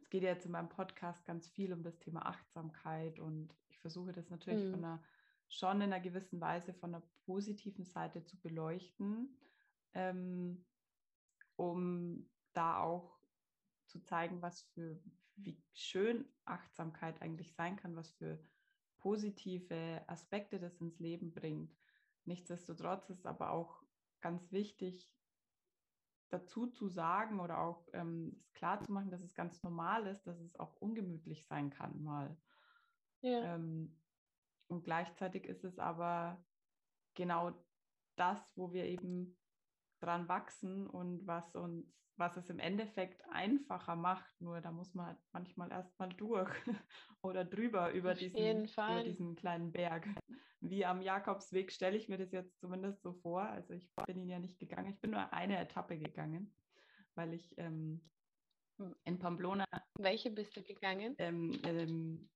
es 0.00 0.08
geht 0.08 0.22
jetzt 0.22 0.46
in 0.46 0.52
meinem 0.52 0.70
Podcast 0.70 1.26
ganz 1.26 1.48
viel 1.48 1.74
um 1.74 1.82
das 1.82 1.98
Thema 1.98 2.24
Achtsamkeit 2.24 3.18
und 3.18 3.54
ich 3.68 3.78
versuche 3.78 4.12
das 4.12 4.30
natürlich 4.30 4.64
mhm. 4.64 4.70
von 4.70 4.84
einer 4.84 5.02
schon 5.50 5.82
in 5.82 5.92
einer 5.92 6.00
gewissen 6.00 6.40
Weise 6.40 6.72
von 6.72 6.92
der 6.92 7.02
positiven 7.26 7.84
Seite 7.84 8.24
zu 8.24 8.40
beleuchten, 8.40 9.36
ähm, 9.94 10.64
um 11.56 12.30
da 12.52 12.78
auch 12.80 13.18
zu 13.86 14.00
zeigen, 14.00 14.40
was 14.40 14.62
für, 14.62 14.98
wie 15.36 15.62
schön 15.74 16.24
Achtsamkeit 16.44 17.20
eigentlich 17.20 17.52
sein 17.54 17.76
kann, 17.76 17.96
was 17.96 18.12
für 18.12 18.40
positive 18.98 20.02
Aspekte 20.06 20.60
das 20.60 20.80
ins 20.80 21.00
Leben 21.00 21.32
bringt. 21.32 21.76
Nichtsdestotrotz 22.24 23.10
ist 23.10 23.26
aber 23.26 23.50
auch 23.50 23.82
ganz 24.20 24.52
wichtig, 24.52 25.12
dazu 26.28 26.68
zu 26.68 26.88
sagen 26.88 27.40
oder 27.40 27.58
auch 27.58 27.88
ähm, 27.92 28.44
klar 28.52 28.80
zu 28.80 28.92
machen, 28.92 29.10
dass 29.10 29.22
es 29.22 29.34
ganz 29.34 29.62
normal 29.64 30.06
ist, 30.06 30.26
dass 30.28 30.38
es 30.38 30.54
auch 30.60 30.76
ungemütlich 30.76 31.44
sein 31.44 31.70
kann 31.70 32.02
mal. 32.04 32.36
Ja. 33.22 33.56
Ähm, 33.56 33.99
und 34.70 34.84
gleichzeitig 34.84 35.44
ist 35.46 35.64
es 35.64 35.78
aber 35.78 36.42
genau 37.14 37.52
das, 38.16 38.40
wo 38.56 38.72
wir 38.72 38.84
eben 38.84 39.36
dran 40.00 40.28
wachsen 40.28 40.86
und 40.86 41.26
was 41.26 41.54
uns, 41.54 41.86
was 42.16 42.36
es 42.36 42.50
im 42.50 42.58
Endeffekt 42.58 43.22
einfacher 43.30 43.96
macht. 43.96 44.40
Nur 44.40 44.60
da 44.60 44.70
muss 44.70 44.94
man 44.94 45.06
halt 45.06 45.18
manchmal 45.32 45.70
erstmal 45.70 46.10
durch 46.10 46.50
oder 47.22 47.44
drüber 47.44 47.92
über 47.92 48.14
diesen, 48.14 48.64
über 48.64 49.02
diesen 49.02 49.34
kleinen 49.34 49.72
Berg. 49.72 50.06
Wie 50.60 50.84
am 50.84 51.02
Jakobsweg 51.02 51.72
stelle 51.72 51.96
ich 51.96 52.08
mir 52.08 52.18
das 52.18 52.30
jetzt 52.32 52.60
zumindest 52.60 53.02
so 53.02 53.14
vor. 53.14 53.42
Also 53.42 53.74
ich 53.74 53.90
bin 54.06 54.20
ihn 54.20 54.28
ja 54.28 54.38
nicht 54.38 54.58
gegangen. 54.58 54.92
Ich 54.92 55.00
bin 55.00 55.10
nur 55.10 55.32
eine 55.32 55.58
Etappe 55.58 55.98
gegangen, 55.98 56.54
weil 57.14 57.32
ich 57.34 57.54
ähm, 57.58 58.08
hm. 58.78 58.94
in 59.04 59.18
Pamplona. 59.18 59.64
Welche 59.98 60.30
bist 60.30 60.56
du 60.56 60.62
gegangen? 60.62 61.14
Ähm, 61.18 61.60
ähm, 61.64 62.30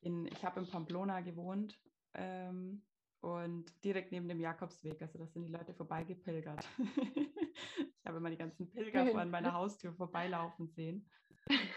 in, 0.00 0.26
ich 0.26 0.44
habe 0.44 0.60
in 0.60 0.66
Pamplona 0.66 1.20
gewohnt 1.20 1.78
ähm, 2.14 2.82
und 3.20 3.72
direkt 3.84 4.12
neben 4.12 4.28
dem 4.28 4.40
Jakobsweg. 4.40 5.00
Also 5.02 5.18
das 5.18 5.32
sind 5.32 5.42
die 5.42 5.52
Leute 5.52 5.74
vorbeigepilgert. 5.74 6.66
ich 7.16 8.06
habe 8.06 8.18
immer 8.18 8.30
die 8.30 8.36
ganzen 8.36 8.70
Pilger 8.70 9.06
vor 9.06 9.20
an 9.20 9.30
meiner 9.30 9.52
Haustür 9.52 9.92
vorbeilaufen 9.92 10.68
sehen. 10.68 11.10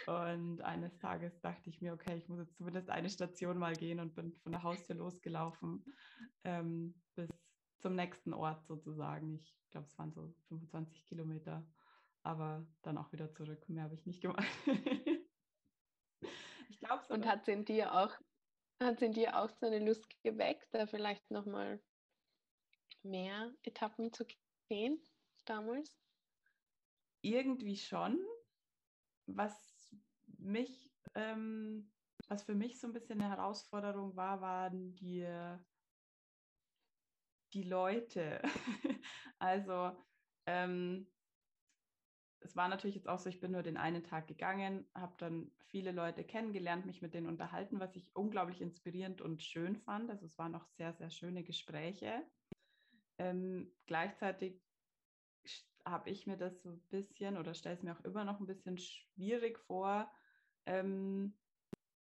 Und 0.06 0.62
eines 0.62 0.98
Tages 0.98 1.40
dachte 1.42 1.70
ich 1.70 1.82
mir, 1.82 1.94
okay, 1.94 2.18
ich 2.18 2.28
muss 2.28 2.40
jetzt 2.40 2.58
zumindest 2.58 2.90
eine 2.90 3.10
Station 3.10 3.58
mal 3.58 3.76
gehen 3.76 4.00
und 4.00 4.16
bin 4.16 4.34
von 4.34 4.52
der 4.52 4.64
Haustür 4.64 4.96
losgelaufen 4.96 5.86
ähm, 6.44 6.96
bis 7.16 7.30
zum 7.80 7.96
nächsten 7.96 8.34
Ort 8.34 8.66
sozusagen. 8.66 9.40
Ich 9.42 9.56
glaube, 9.72 9.88
es 9.88 9.98
waren 9.98 10.12
so 10.12 10.34
25 10.50 11.06
Kilometer, 11.06 11.66
aber 12.24 12.68
dann 12.82 12.98
auch 12.98 13.12
wieder 13.14 13.32
zurück. 13.32 13.68
Mehr 13.70 13.84
habe 13.84 13.96
ich 13.96 14.06
nicht 14.06 14.22
gemacht. 14.22 14.46
Ich 16.82 16.88
glaube 16.88 17.14
Und 17.14 17.28
hat 17.28 17.44
es 17.44 17.48
in 17.48 17.64
dir 17.64 17.94
auch, 17.94 18.12
hat 18.82 19.02
in 19.04 19.14
dir 19.14 19.38
auch 19.38 19.50
so 19.52 19.68
eine 19.68 19.80
Lust 19.80 20.10
geweckt, 20.24 20.68
da 20.72 20.88
vielleicht 20.88 21.30
nochmal 21.30 21.80
mehr 23.04 23.54
Etappen 23.62 24.12
zu 24.12 24.26
gehen 24.68 25.00
damals? 25.46 25.96
Irgendwie 27.22 27.78
schon. 27.78 28.20
Was 29.28 29.96
mich, 30.40 30.92
ähm, 31.14 31.92
was 32.28 32.44
für 32.44 32.56
mich 32.56 32.80
so 32.80 32.88
ein 32.88 32.94
bisschen 32.94 33.22
eine 33.22 33.30
Herausforderung 33.30 34.16
war, 34.16 34.42
waren 34.42 34.96
die, 34.96 35.28
die 37.54 37.64
Leute. 37.64 38.42
also 39.38 39.96
ähm, 40.48 41.06
es 42.44 42.56
war 42.56 42.68
natürlich 42.68 42.96
jetzt 42.96 43.08
auch 43.08 43.20
so, 43.20 43.30
ich 43.30 43.40
bin 43.40 43.52
nur 43.52 43.62
den 43.62 43.78
einen 43.78 44.04
Tag 44.04 44.28
gegangen, 44.28 44.90
habe 44.96 45.14
dann 45.20 45.52
viele 45.68 45.92
Leute 45.92 46.24
kennengelernt, 46.24 46.86
mich 46.86 47.02
mit 47.02 47.14
denen 47.14 47.28
unterhalten, 47.28 47.80
was 47.80 47.96
ich 47.96 48.16
unglaublich 48.16 48.62
inspirierend 48.62 49.22
und 49.22 49.44
schön 49.44 49.78
fand. 49.78 50.10
Also 50.10 50.26
es 50.26 50.38
waren 50.38 50.56
auch 50.56 50.66
sehr, 50.66 50.94
sehr 50.94 51.12
schöne 51.12 51.44
Gespräche. 51.44 52.24
Ähm, 53.20 53.72
gleichzeitig 53.86 54.60
habe 55.86 56.10
ich 56.10 56.26
mir 56.26 56.38
das 56.38 56.62
so 56.62 56.70
ein 56.70 56.82
bisschen 56.90 57.38
oder 57.38 57.54
stelle 57.54 57.76
es 57.76 57.84
mir 57.84 57.96
auch 57.96 58.04
immer 58.04 58.26
noch 58.26 58.40
ein 58.40 58.48
bisschen 58.48 58.78
schwierig 58.78 59.60
vor. 59.60 60.12
Ähm, 60.66 61.38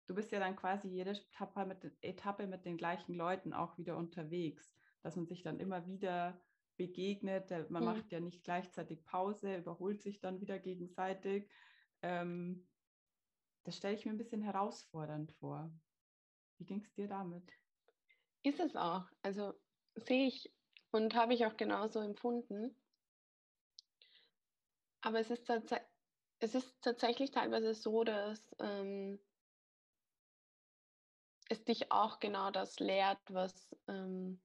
du 0.07 0.15
bist 0.15 0.31
ja 0.31 0.39
dann 0.39 0.55
quasi 0.55 0.87
jede 0.87 1.11
Etappe 1.11 1.65
mit, 1.65 1.97
Etappe 2.01 2.47
mit 2.47 2.65
den 2.65 2.77
gleichen 2.77 3.13
Leuten 3.13 3.53
auch 3.53 3.77
wieder 3.77 3.95
unterwegs, 3.97 4.75
dass 5.03 5.15
man 5.15 5.27
sich 5.27 5.43
dann 5.43 5.59
immer 5.59 5.85
wieder 5.85 6.41
begegnet. 6.77 7.49
Man 7.69 7.83
mhm. 7.83 7.89
macht 7.89 8.11
ja 8.11 8.19
nicht 8.19 8.43
gleichzeitig 8.43 9.03
Pause, 9.05 9.57
überholt 9.57 10.01
sich 10.01 10.19
dann 10.19 10.41
wieder 10.41 10.59
gegenseitig. 10.59 11.49
Ähm, 12.01 12.67
das 13.63 13.77
stelle 13.77 13.95
ich 13.95 14.05
mir 14.05 14.11
ein 14.11 14.17
bisschen 14.17 14.41
herausfordernd 14.41 15.31
vor. 15.33 15.71
Wie 16.57 16.65
ging 16.65 16.81
es 16.81 16.93
dir 16.93 17.07
damit? 17.07 17.51
Ist 18.43 18.59
es 18.59 18.75
auch. 18.75 19.05
Also 19.21 19.53
sehe 19.95 20.27
ich 20.27 20.53
und 20.91 21.15
habe 21.15 21.33
ich 21.33 21.45
auch 21.45 21.57
genauso 21.57 21.99
empfunden. 21.99 22.75
Aber 25.01 25.19
es 25.19 25.29
ist, 25.29 25.49
es 26.39 26.55
ist 26.55 26.81
tatsächlich 26.81 27.31
teilweise 27.31 27.73
so, 27.73 28.03
dass 28.03 28.55
ähm, 28.59 29.19
es 31.49 31.63
dich 31.63 31.91
auch 31.91 32.19
genau 32.19 32.51
das 32.51 32.79
lehrt, 32.79 33.19
was 33.29 33.75
ähm, 33.87 34.41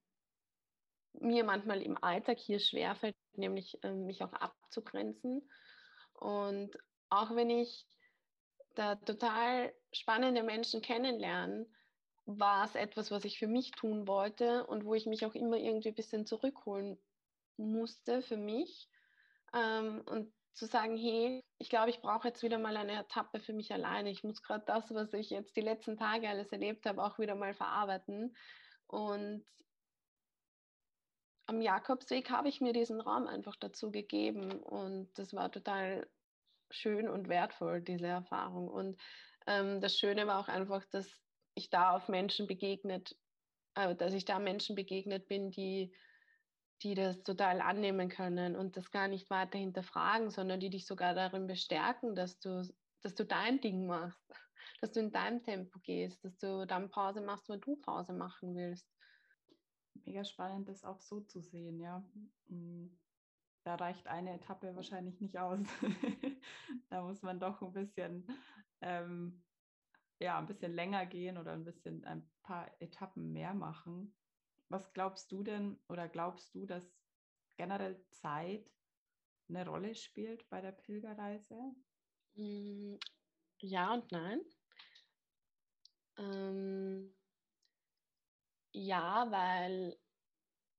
mir 1.13 1.45
manchmal 1.45 1.83
im 1.83 2.03
Alltag 2.03 2.39
hier 2.39 2.61
schwerfällt, 2.61 3.17
nämlich 3.35 3.79
ähm, 3.83 4.07
mich 4.07 4.23
auch 4.23 4.33
abzugrenzen. 4.33 5.49
Und 6.15 6.77
auch 7.09 7.35
wenn 7.35 7.51
ich 7.51 7.87
da 8.75 8.95
total 8.97 9.75
spannende 9.93 10.43
Menschen 10.43 10.83
kennenlerne, 10.83 11.67
war 12.27 12.65
es 12.65 12.75
etwas, 12.75 13.11
was 13.11 13.25
ich 13.25 13.39
für 13.39 13.49
mich 13.49 13.73
tun 13.73 14.07
wollte 14.07 14.67
und 14.67 14.85
wo 14.85 14.95
ich 14.95 15.07
mich 15.07 15.27
auch 15.27 15.35
immer 15.35 15.57
irgendwie 15.57 15.89
ein 15.89 15.95
bisschen 15.95 16.27
zurückholen 16.27 16.99
musste 17.57 18.23
für 18.23 18.37
mich. 18.37 18.89
Ähm, 19.53 20.03
und 20.07 20.33
zu 20.55 20.67
sagen, 20.67 20.97
hey, 20.97 21.43
ich 21.59 21.71
glaube, 21.71 21.91
ich 21.91 22.01
brauche 22.01 22.29
jetzt 22.29 22.43
wieder 22.43 22.59
mal 22.59 22.77
eine 22.77 23.01
Etappe 23.01 23.41
für 23.41 23.53
mich 23.53 23.73
alleine. 23.73 24.11
Ich 24.11 24.23
muss 24.25 24.43
gerade 24.43 24.65
das, 24.67 24.93
was 24.95 25.13
ich 25.15 25.31
jetzt 25.31 25.57
die 25.57 25.63
letzten 25.63 25.97
Tage 25.97 26.29
alles 26.29 26.53
erlebt 26.53 26.87
habe, 26.87 27.03
auch 27.03 27.19
wieder 27.19 27.35
mal 27.35 27.55
verarbeiten. 27.55 28.37
Und 28.87 29.45
am 31.51 31.61
Jakobsweg 31.61 32.31
habe 32.31 32.49
ich 32.49 32.61
mir 32.61 32.73
diesen 32.73 33.01
Raum 33.01 33.27
einfach 33.27 33.57
dazu 33.57 33.91
gegeben 33.91 34.53
und 34.53 35.11
das 35.19 35.35
war 35.35 35.51
total 35.51 36.09
schön 36.71 37.09
und 37.09 37.29
wertvoll, 37.29 37.83
diese 37.83 38.07
Erfahrung. 38.07 38.69
Und 38.69 39.01
ähm, 39.49 39.81
das 39.81 39.99
Schöne 39.99 40.29
war 40.29 40.39
auch 40.39 40.47
einfach, 40.47 40.85
dass 40.93 41.11
ich 41.55 41.69
da 41.69 41.91
auf 41.91 42.09
Menschen 42.09 42.47
begegnet, 42.47 43.17
äh, 43.75 43.97
dass 43.97 44.15
ich 44.15 44.25
da 44.25 44.39
Menschen 44.39 44.77
begegnet 44.77 45.27
bin, 45.27 45.51
die, 45.51 45.93
die 46.83 46.95
das 46.95 47.21
total 47.25 47.61
annehmen 47.61 48.09
können 48.09 48.55
und 48.55 48.77
das 48.77 48.93
gar 48.93 49.09
nicht 49.09 49.29
weiter 49.29 49.59
hinterfragen, 49.59 50.31
sondern 50.31 50.61
die 50.61 50.71
dich 50.71 50.87
sogar 50.87 51.15
darin 51.15 51.49
bestärken, 51.49 52.15
dass 52.15 52.39
du, 52.39 52.63
dass 53.01 53.17
du 53.17 53.25
dein 53.25 53.61
Ding 53.61 53.89
machst, 53.89 54.23
dass 54.81 54.93
du 54.93 55.01
in 55.01 55.11
deinem 55.11 55.43
Tempo 55.43 55.81
gehst, 55.81 56.25
dass 56.25 56.39
du 56.39 56.65
dann 56.65 56.91
Pause 56.91 57.23
machst, 57.23 57.49
weil 57.49 57.59
du 57.59 57.75
Pause 57.75 58.13
machen 58.13 58.55
willst 58.55 58.87
mega 60.07 60.25
spannend, 60.25 60.69
das 60.69 60.85
auch 60.85 61.01
so 61.01 61.21
zu 61.21 61.41
sehen, 61.41 61.81
ja. 61.81 62.05
Hm, 62.49 62.99
da 63.65 63.75
reicht 63.75 64.07
eine 64.07 64.35
Etappe 64.35 64.75
wahrscheinlich 64.75 65.21
nicht 65.21 65.39
aus. 65.39 65.67
da 66.89 67.03
muss 67.03 67.23
man 67.23 67.39
doch 67.41 67.61
ein 67.63 67.73
bisschen, 67.73 68.27
ähm, 68.81 69.43
ja, 70.19 70.39
ein 70.39 70.47
bisschen 70.47 70.73
länger 70.73 71.07
gehen 71.07 71.37
oder 71.37 71.53
ein 71.53 71.65
bisschen 71.65 72.05
ein 72.05 72.29
paar 72.43 72.71
Etappen 72.81 73.33
mehr 73.33 73.55
machen. 73.55 74.15
Was 74.69 74.93
glaubst 74.93 75.31
du 75.33 75.43
denn 75.43 75.79
oder 75.89 76.09
glaubst 76.09 76.55
du, 76.55 76.65
dass 76.65 76.85
generell 77.57 78.03
Zeit 78.11 78.71
eine 79.49 79.67
Rolle 79.67 79.95
spielt 79.95 80.49
bei 80.49 80.61
der 80.61 80.73
Pilgerreise? 80.73 81.75
Hm, 82.35 82.99
ja 83.59 83.93
und 83.95 84.11
nein. 84.13 84.41
Ähm, 86.17 87.13
ja, 88.73 89.31
weil 89.31 89.97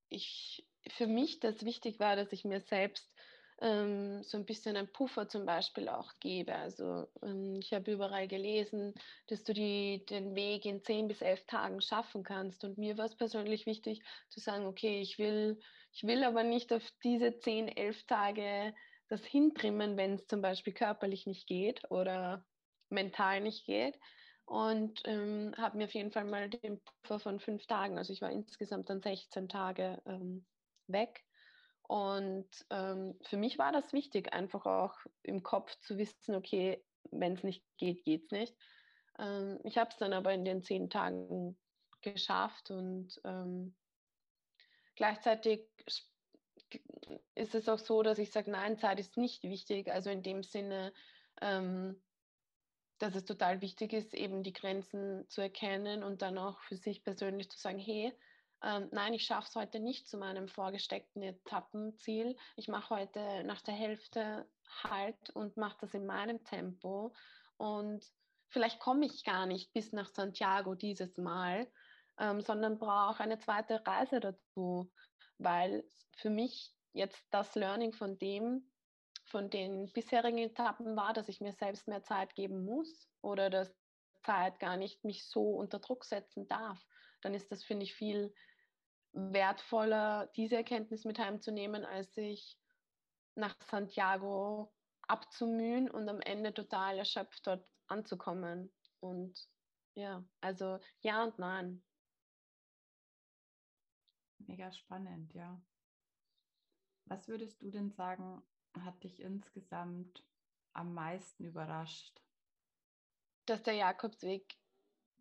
ich 0.08 0.66
für 0.88 1.06
mich 1.06 1.40
das 1.40 1.64
wichtig 1.64 2.00
war, 2.00 2.16
dass 2.16 2.32
ich 2.32 2.44
mir 2.44 2.60
selbst 2.60 3.12
ähm, 3.60 4.22
so 4.24 4.36
ein 4.36 4.44
bisschen 4.44 4.76
einen 4.76 4.92
Puffer 4.92 5.28
zum 5.28 5.46
Beispiel 5.46 5.88
auch 5.88 6.12
gebe. 6.18 6.54
Also 6.54 7.06
ähm, 7.22 7.56
ich 7.60 7.72
habe 7.72 7.92
überall 7.92 8.26
gelesen, 8.26 8.94
dass 9.28 9.44
du 9.44 9.52
die, 9.52 10.04
den 10.06 10.34
Weg 10.34 10.64
in 10.64 10.82
zehn 10.82 11.06
bis 11.06 11.22
elf 11.22 11.44
Tagen 11.46 11.80
schaffen 11.80 12.24
kannst. 12.24 12.64
Und 12.64 12.76
mir 12.76 12.98
war 12.98 13.06
es 13.06 13.16
persönlich 13.16 13.66
wichtig 13.66 14.02
zu 14.28 14.40
sagen, 14.40 14.66
okay, 14.66 15.00
ich 15.00 15.18
will, 15.18 15.60
ich 15.92 16.02
will 16.02 16.24
aber 16.24 16.42
nicht 16.42 16.72
auf 16.72 16.82
diese 17.04 17.38
zehn, 17.38 17.68
elf 17.68 18.04
Tage 18.04 18.74
das 19.08 19.24
hintrimmen, 19.24 19.96
wenn 19.96 20.14
es 20.14 20.26
zum 20.26 20.42
Beispiel 20.42 20.72
körperlich 20.72 21.26
nicht 21.26 21.46
geht 21.46 21.88
oder 21.90 22.44
mental 22.88 23.40
nicht 23.40 23.64
geht, 23.66 23.98
und 24.52 25.00
ähm, 25.06 25.54
habe 25.56 25.78
mir 25.78 25.84
auf 25.84 25.94
jeden 25.94 26.12
Fall 26.12 26.24
mal 26.24 26.50
den 26.50 26.78
Puffer 26.82 27.18
von 27.18 27.40
fünf 27.40 27.66
Tagen, 27.66 27.96
also 27.96 28.12
ich 28.12 28.20
war 28.20 28.30
insgesamt 28.30 28.90
dann 28.90 29.00
16 29.00 29.48
Tage 29.48 30.02
ähm, 30.04 30.44
weg. 30.88 31.24
Und 31.88 32.50
ähm, 32.68 33.18
für 33.22 33.38
mich 33.38 33.56
war 33.56 33.72
das 33.72 33.94
wichtig, 33.94 34.34
einfach 34.34 34.66
auch 34.66 34.94
im 35.22 35.42
Kopf 35.42 35.74
zu 35.80 35.96
wissen, 35.96 36.34
okay, 36.34 36.84
wenn 37.10 37.32
es 37.32 37.42
nicht 37.44 37.64
geht, 37.78 38.04
geht 38.04 38.24
es 38.24 38.30
nicht. 38.30 38.54
Ähm, 39.18 39.58
ich 39.64 39.78
habe 39.78 39.88
es 39.88 39.96
dann 39.96 40.12
aber 40.12 40.34
in 40.34 40.44
den 40.44 40.62
zehn 40.62 40.90
Tagen 40.90 41.58
geschafft 42.02 42.70
und 42.70 43.22
ähm, 43.24 43.74
gleichzeitig 44.96 45.66
ist 47.34 47.54
es 47.54 47.70
auch 47.70 47.78
so, 47.78 48.02
dass 48.02 48.18
ich 48.18 48.30
sage, 48.30 48.50
nein, 48.50 48.76
Zeit 48.76 49.00
ist 49.00 49.16
nicht 49.16 49.44
wichtig. 49.44 49.90
Also 49.90 50.10
in 50.10 50.22
dem 50.22 50.42
Sinne, 50.42 50.92
ähm, 51.40 52.02
dass 53.02 53.16
es 53.16 53.24
total 53.24 53.60
wichtig 53.60 53.92
ist, 53.92 54.14
eben 54.14 54.44
die 54.44 54.52
Grenzen 54.52 55.28
zu 55.28 55.40
erkennen 55.40 56.04
und 56.04 56.22
dann 56.22 56.38
auch 56.38 56.60
für 56.60 56.76
sich 56.76 57.02
persönlich 57.02 57.50
zu 57.50 57.58
sagen, 57.58 57.80
hey, 57.80 58.16
ähm, 58.62 58.88
nein, 58.92 59.12
ich 59.12 59.24
schaffe 59.24 59.48
es 59.48 59.56
heute 59.56 59.80
nicht 59.80 60.06
zu 60.06 60.18
meinem 60.18 60.46
vorgesteckten 60.46 61.20
Etappenziel. 61.24 62.36
Ich 62.54 62.68
mache 62.68 62.94
heute 62.94 63.42
nach 63.42 63.60
der 63.60 63.74
Hälfte 63.74 64.48
Halt 64.84 65.30
und 65.30 65.56
mache 65.56 65.78
das 65.80 65.94
in 65.94 66.06
meinem 66.06 66.44
Tempo. 66.44 67.12
Und 67.56 68.06
vielleicht 68.50 68.78
komme 68.78 69.06
ich 69.06 69.24
gar 69.24 69.46
nicht 69.46 69.72
bis 69.72 69.92
nach 69.92 70.08
Santiago 70.08 70.76
dieses 70.76 71.18
Mal, 71.18 71.66
ähm, 72.20 72.40
sondern 72.40 72.78
brauche 72.78 73.20
eine 73.20 73.40
zweite 73.40 73.84
Reise 73.84 74.20
dazu, 74.20 74.92
weil 75.38 75.84
für 76.16 76.30
mich 76.30 76.72
jetzt 76.92 77.26
das 77.32 77.56
Learning 77.56 77.92
von 77.92 78.16
dem 78.16 78.71
von 79.32 79.50
den 79.50 79.90
bisherigen 79.92 80.38
Etappen 80.38 80.94
war, 80.94 81.14
dass 81.14 81.28
ich 81.28 81.40
mir 81.40 81.52
selbst 81.52 81.88
mehr 81.88 82.04
Zeit 82.04 82.34
geben 82.34 82.64
muss 82.64 83.10
oder 83.22 83.50
dass 83.50 83.74
Zeit 84.22 84.60
gar 84.60 84.76
nicht 84.76 85.04
mich 85.04 85.26
so 85.26 85.56
unter 85.56 85.80
Druck 85.80 86.04
setzen 86.04 86.46
darf, 86.46 86.86
dann 87.22 87.34
ist 87.34 87.50
das, 87.50 87.64
finde 87.64 87.84
ich, 87.84 87.94
viel 87.94 88.32
wertvoller, 89.12 90.28
diese 90.36 90.56
Erkenntnis 90.56 91.04
mit 91.04 91.18
heimzunehmen, 91.18 91.84
als 91.84 92.14
sich 92.14 92.58
nach 93.34 93.56
Santiago 93.62 94.72
abzumühen 95.08 95.90
und 95.90 96.08
am 96.08 96.20
Ende 96.20 96.54
total 96.54 96.98
erschöpft 96.98 97.46
dort 97.46 97.66
anzukommen. 97.86 98.72
Und 99.00 99.48
ja, 99.94 100.24
also 100.40 100.78
ja 101.00 101.24
und 101.24 101.38
nein. 101.38 101.82
Mega 104.38 104.72
spannend, 104.72 105.32
ja. 105.34 105.60
Was 107.06 107.28
würdest 107.28 107.62
du 107.62 107.70
denn 107.70 107.90
sagen, 107.90 108.42
hat 108.80 109.02
dich 109.04 109.20
insgesamt 109.20 110.24
am 110.72 110.94
meisten 110.94 111.44
überrascht? 111.44 112.22
Dass 113.46 113.62
der 113.62 113.74
Jakobsweg 113.74 114.56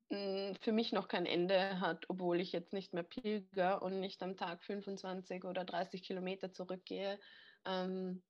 hm, 0.10 0.56
für 0.62 0.72
mich 0.72 0.92
noch 0.92 1.08
kein 1.08 1.26
Ende 1.26 1.80
hat, 1.80 2.10
obwohl 2.10 2.40
ich 2.40 2.52
jetzt 2.52 2.74
nicht 2.74 2.94
mehr 2.94 3.04
pilger 3.04 3.82
und 3.82 4.00
nicht 4.00 4.22
am 4.24 4.38
Tag 4.38 4.64
25 4.64 5.46
oder 5.46 5.66
30 5.66 6.04
Kilometer 6.04 6.52
zurückgehe. 6.52 7.20
Ähm, 7.66 8.24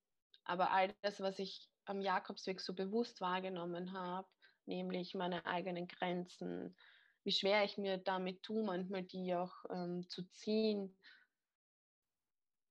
aber 0.44 0.70
all 0.72 0.94
das, 1.02 1.20
was 1.20 1.38
ich 1.38 1.68
am 1.84 2.00
Jakobsweg 2.00 2.60
so 2.60 2.74
bewusst 2.74 3.20
wahrgenommen 3.20 3.92
habe, 3.92 4.28
nämlich 4.66 5.14
meine 5.14 5.44
eigenen 5.46 5.88
Grenzen, 5.88 6.76
wie 7.24 7.32
schwer 7.32 7.64
ich 7.64 7.78
mir 7.78 7.98
damit 7.98 8.42
tue, 8.42 8.64
manchmal 8.64 9.02
die 9.02 9.34
auch 9.34 9.64
ähm, 9.70 10.08
zu 10.08 10.28
ziehen, 10.30 10.96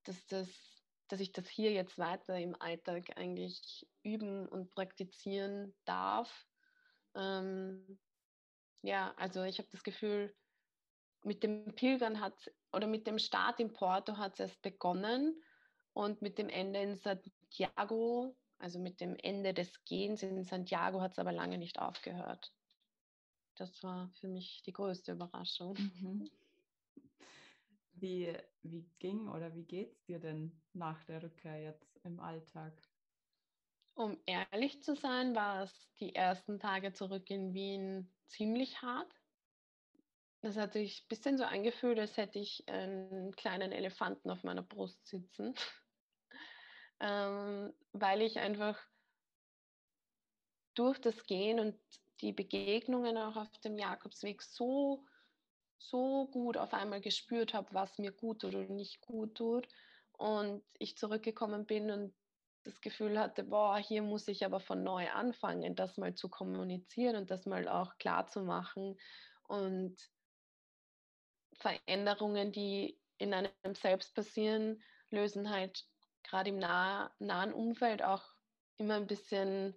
dass 0.03 0.25
das 0.27 0.80
dass 1.11 1.19
ich 1.19 1.33
das 1.33 1.49
hier 1.49 1.71
jetzt 1.73 1.97
weiter 1.97 2.37
im 2.37 2.55
Alltag 2.61 3.17
eigentlich 3.17 3.85
üben 4.01 4.47
und 4.47 4.69
praktizieren 4.69 5.75
darf. 5.83 6.47
Ähm, 7.15 7.99
ja, 8.81 9.13
also 9.17 9.43
ich 9.43 9.57
habe 9.57 9.67
das 9.71 9.83
Gefühl, 9.83 10.33
mit 11.23 11.43
dem 11.43 11.75
Pilgern 11.75 12.21
hat 12.21 12.51
oder 12.71 12.87
mit 12.87 13.07
dem 13.07 13.19
Start 13.19 13.59
in 13.59 13.73
Porto 13.73 14.17
hat 14.17 14.33
es 14.33 14.39
erst 14.39 14.61
begonnen 14.61 15.43
und 15.93 16.21
mit 16.21 16.37
dem 16.37 16.47
Ende 16.47 16.81
in 16.81 16.95
Santiago, 16.95 18.37
also 18.57 18.79
mit 18.79 19.01
dem 19.01 19.17
Ende 19.17 19.53
des 19.53 19.83
Gehens 19.83 20.23
in 20.23 20.45
Santiago 20.45 21.01
hat 21.01 21.11
es 21.11 21.19
aber 21.19 21.33
lange 21.33 21.57
nicht 21.57 21.79
aufgehört. 21.79 22.53
Das 23.55 23.83
war 23.83 24.09
für 24.19 24.29
mich 24.29 24.63
die 24.63 24.73
größte 24.73 25.11
Überraschung. 25.11 25.75
Mhm. 25.77 26.29
Wie, 28.01 28.35
wie 28.63 28.89
ging 28.97 29.27
oder 29.29 29.53
wie 29.53 29.63
geht 29.63 29.91
es 29.91 30.03
dir 30.05 30.19
denn 30.19 30.59
nach 30.73 31.03
der 31.03 31.21
Rückkehr 31.21 31.61
jetzt 31.61 31.99
im 32.03 32.19
Alltag? 32.19 32.73
Um 33.93 34.17
ehrlich 34.25 34.81
zu 34.81 34.95
sein, 34.95 35.35
war 35.35 35.61
es 35.61 35.93
die 35.99 36.15
ersten 36.15 36.59
Tage 36.59 36.93
zurück 36.93 37.29
in 37.29 37.53
Wien 37.53 38.11
ziemlich 38.25 38.81
hart. 38.81 39.13
Das 40.41 40.57
hat 40.57 40.73
sich 40.73 41.03
ein 41.03 41.07
bisschen 41.09 41.37
so 41.37 41.43
angefühlt, 41.43 41.99
als 41.99 42.17
hätte 42.17 42.39
ich 42.39 42.67
einen 42.67 43.35
kleinen 43.35 43.71
Elefanten 43.71 44.31
auf 44.31 44.43
meiner 44.43 44.63
Brust 44.63 45.05
sitzen, 45.05 45.53
ähm, 46.99 47.71
weil 47.91 48.23
ich 48.23 48.39
einfach 48.39 48.79
durch 50.73 50.99
das 50.99 51.27
Gehen 51.27 51.59
und 51.59 51.79
die 52.21 52.33
Begegnungen 52.33 53.17
auch 53.17 53.35
auf 53.35 53.51
dem 53.59 53.77
Jakobsweg 53.77 54.41
so, 54.41 55.05
so 55.89 56.27
gut 56.27 56.57
auf 56.57 56.73
einmal 56.73 57.01
gespürt 57.01 57.53
habe, 57.53 57.73
was 57.73 57.97
mir 57.97 58.11
gut 58.11 58.41
tut 58.41 58.55
oder 58.55 58.73
nicht 58.73 59.01
gut 59.01 59.35
tut. 59.35 59.67
Und 60.13 60.63
ich 60.77 60.97
zurückgekommen 60.97 61.65
bin 61.65 61.89
und 61.91 62.13
das 62.63 62.79
Gefühl 62.81 63.19
hatte, 63.19 63.43
boah, 63.43 63.77
hier 63.77 64.03
muss 64.03 64.27
ich 64.27 64.45
aber 64.45 64.59
von 64.59 64.83
neu 64.83 65.09
anfangen, 65.09 65.75
das 65.75 65.97
mal 65.97 66.13
zu 66.13 66.29
kommunizieren 66.29 67.15
und 67.15 67.31
das 67.31 67.45
mal 67.45 67.67
auch 67.67 67.97
klar 67.97 68.27
zu 68.27 68.41
machen. 68.41 68.99
Und 69.47 69.97
Veränderungen, 71.53 72.51
die 72.51 72.99
in 73.17 73.33
einem 73.33 73.51
selbst 73.73 74.13
passieren, 74.15 74.81
lösen 75.09 75.49
halt 75.49 75.85
gerade 76.23 76.49
im 76.49 76.59
nah, 76.59 77.11
nahen 77.19 77.53
Umfeld 77.53 78.03
auch 78.03 78.23
immer 78.77 78.95
ein 78.95 79.07
bisschen 79.07 79.75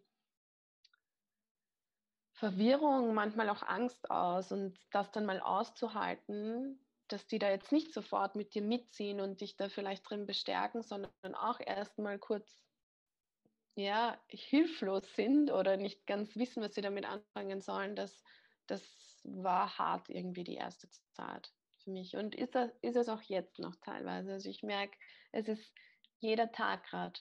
Verwirrung, 2.35 3.15
manchmal 3.15 3.49
auch 3.49 3.63
Angst 3.63 4.11
aus. 4.11 4.53
Und 4.53 4.79
das 4.91 5.11
dann 5.13 5.27
mal 5.27 5.41
auszuhalten, 5.41 6.79
dass 7.09 7.27
die 7.27 7.39
da 7.39 7.51
jetzt 7.51 7.73
nicht 7.73 7.93
sofort 7.93 8.35
mit 8.35 8.55
dir 8.55 8.63
mitziehen 8.63 9.21
und 9.21 9.41
dich 9.41 9.57
da 9.57 9.69
vielleicht 9.69 10.09
drin 10.09 10.27
bestärken, 10.27 10.83
sondern 10.83 11.11
auch 11.35 11.61
erstmal 11.61 12.19
kurz 12.19 12.65
ja, 13.77 14.19
hilflos 14.29 15.15
sind 15.15 15.51
oder 15.51 15.77
nicht 15.77 16.07
ganz 16.07 16.37
wissen, 16.37 16.63
was 16.63 16.75
sie 16.75 16.81
damit 16.81 17.07
anfangen 17.07 17.61
sollen, 17.61 17.97
das, 17.97 18.23
das 18.67 18.83
war 19.25 19.79
hart 19.79 20.09
irgendwie 20.11 20.45
die 20.45 20.55
erste 20.55 20.89
Zeit 21.13 21.53
für 21.79 21.91
mich. 21.91 22.17
Und 22.17 22.35
ist, 22.35 22.55
das, 22.55 22.71
ist 22.83 22.97
es 22.97 23.09
auch 23.09 23.23
jetzt 23.23 23.59
noch 23.59 23.75
teilweise. 23.77 24.33
Also 24.33 24.49
ich 24.49 24.63
merke, 24.63 24.97
es 25.33 25.49
ist 25.49 25.73
jeder 26.21 26.53
Tag 26.53 26.85
gerade 26.85 27.21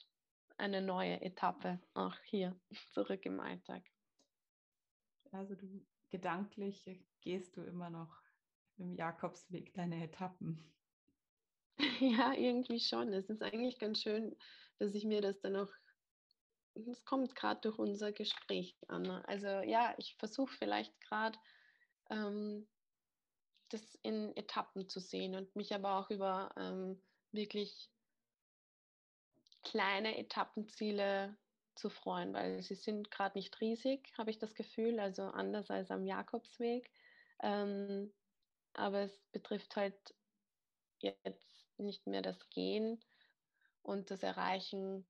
eine 0.57 0.81
neue 0.81 1.21
Etappe, 1.21 1.79
auch 1.93 2.15
hier 2.25 2.55
zurück 2.93 3.25
im 3.25 3.39
Alltag. 3.39 3.83
Also 5.33 5.55
du 5.55 5.85
gedanklich 6.09 6.85
gehst 7.21 7.57
du 7.57 7.63
immer 7.63 7.89
noch 7.89 8.21
im 8.77 8.95
Jakobsweg 8.95 9.73
deine 9.73 10.03
Etappen. 10.03 10.69
Ja, 11.99 12.33
irgendwie 12.33 12.79
schon. 12.79 13.11
Es 13.13 13.29
ist 13.29 13.41
eigentlich 13.41 13.79
ganz 13.79 14.01
schön, 14.01 14.35
dass 14.77 14.93
ich 14.93 15.05
mir 15.05 15.21
das 15.21 15.39
dann 15.41 15.55
auch 15.55 15.69
es 16.75 17.05
kommt 17.05 17.35
gerade 17.35 17.61
durch 17.61 17.77
unser 17.77 18.11
Gespräch 18.11 18.75
an. 18.87 19.03
Ne? 19.03 19.23
Also 19.27 19.47
ja, 19.47 19.93
ich 19.97 20.15
versuche 20.15 20.53
vielleicht 20.53 20.99
gerade 21.01 21.37
ähm, 22.09 22.67
das 23.69 23.95
in 24.01 24.35
Etappen 24.35 24.89
zu 24.89 24.99
sehen 24.99 25.35
und 25.35 25.55
mich 25.55 25.73
aber 25.73 25.97
auch 25.97 26.09
über 26.09 26.51
ähm, 26.57 27.01
wirklich 27.31 27.89
kleine 29.63 30.17
Etappenziele 30.17 31.35
zu 31.75 31.89
freuen, 31.89 32.33
weil 32.33 32.61
sie 32.61 32.75
sind 32.75 33.11
gerade 33.11 33.37
nicht 33.37 33.59
riesig, 33.61 34.11
habe 34.17 34.29
ich 34.29 34.37
das 34.37 34.55
Gefühl, 34.55 34.99
also 34.99 35.23
anders 35.23 35.69
als 35.71 35.91
am 35.91 36.05
Jakobsweg. 36.05 36.91
Ähm, 37.41 38.13
aber 38.73 39.01
es 39.01 39.19
betrifft 39.31 39.75
halt 39.75 40.15
jetzt 40.99 41.65
nicht 41.77 42.07
mehr 42.07 42.21
das 42.21 42.49
Gehen 42.49 43.03
und 43.81 44.11
das 44.11 44.23
Erreichen 44.23 45.05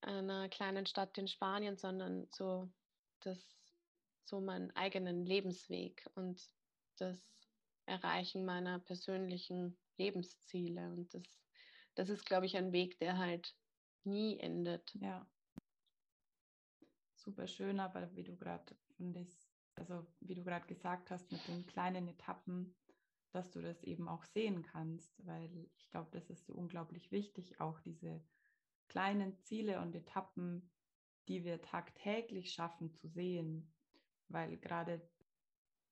einer 0.00 0.48
kleinen 0.48 0.86
Stadt 0.86 1.16
in 1.18 1.28
Spanien, 1.28 1.76
sondern 1.76 2.28
so 2.30 2.70
das 3.20 3.60
so 4.24 4.40
meinen 4.40 4.70
eigenen 4.76 5.26
Lebensweg 5.26 6.08
und 6.14 6.40
das 6.96 7.20
Erreichen 7.86 8.44
meiner 8.44 8.78
persönlichen 8.78 9.76
Lebensziele. 9.98 10.92
Und 10.92 11.12
das, 11.12 11.24
das 11.96 12.08
ist, 12.08 12.24
glaube 12.24 12.46
ich, 12.46 12.56
ein 12.56 12.72
Weg, 12.72 12.98
der 13.00 13.18
halt 13.18 13.56
nie 14.04 14.38
endet. 14.38 14.94
Ja. 14.94 15.26
Super 17.22 17.46
schön, 17.46 17.80
aber 17.80 18.14
wie 18.16 18.22
du 18.22 18.34
gerade 18.34 18.74
also 19.74 20.06
wie 20.20 20.34
du 20.34 20.42
gerade 20.42 20.66
gesagt 20.66 21.10
hast, 21.10 21.30
mit 21.30 21.46
den 21.48 21.66
kleinen 21.66 22.08
Etappen, 22.08 22.74
dass 23.30 23.50
du 23.50 23.60
das 23.60 23.82
eben 23.82 24.08
auch 24.08 24.24
sehen 24.24 24.62
kannst, 24.62 25.26
weil 25.26 25.70
ich 25.76 25.90
glaube, 25.90 26.08
das 26.12 26.30
ist 26.30 26.46
so 26.46 26.54
unglaublich 26.54 27.12
wichtig, 27.12 27.60
auch 27.60 27.78
diese 27.80 28.22
kleinen 28.88 29.38
Ziele 29.38 29.80
und 29.82 29.94
Etappen, 29.94 30.70
die 31.28 31.44
wir 31.44 31.60
tagtäglich 31.60 32.52
schaffen 32.54 32.90
zu 32.90 33.06
sehen, 33.06 33.70
weil 34.28 34.56
gerade 34.56 35.06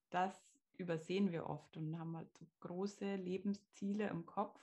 das 0.09 0.59
übersehen 0.79 1.31
wir 1.31 1.47
oft 1.47 1.77
und 1.77 1.99
haben 1.99 2.17
halt 2.17 2.35
so 2.39 2.47
große 2.61 3.17
Lebensziele 3.17 4.09
im 4.09 4.25
Kopf 4.25 4.61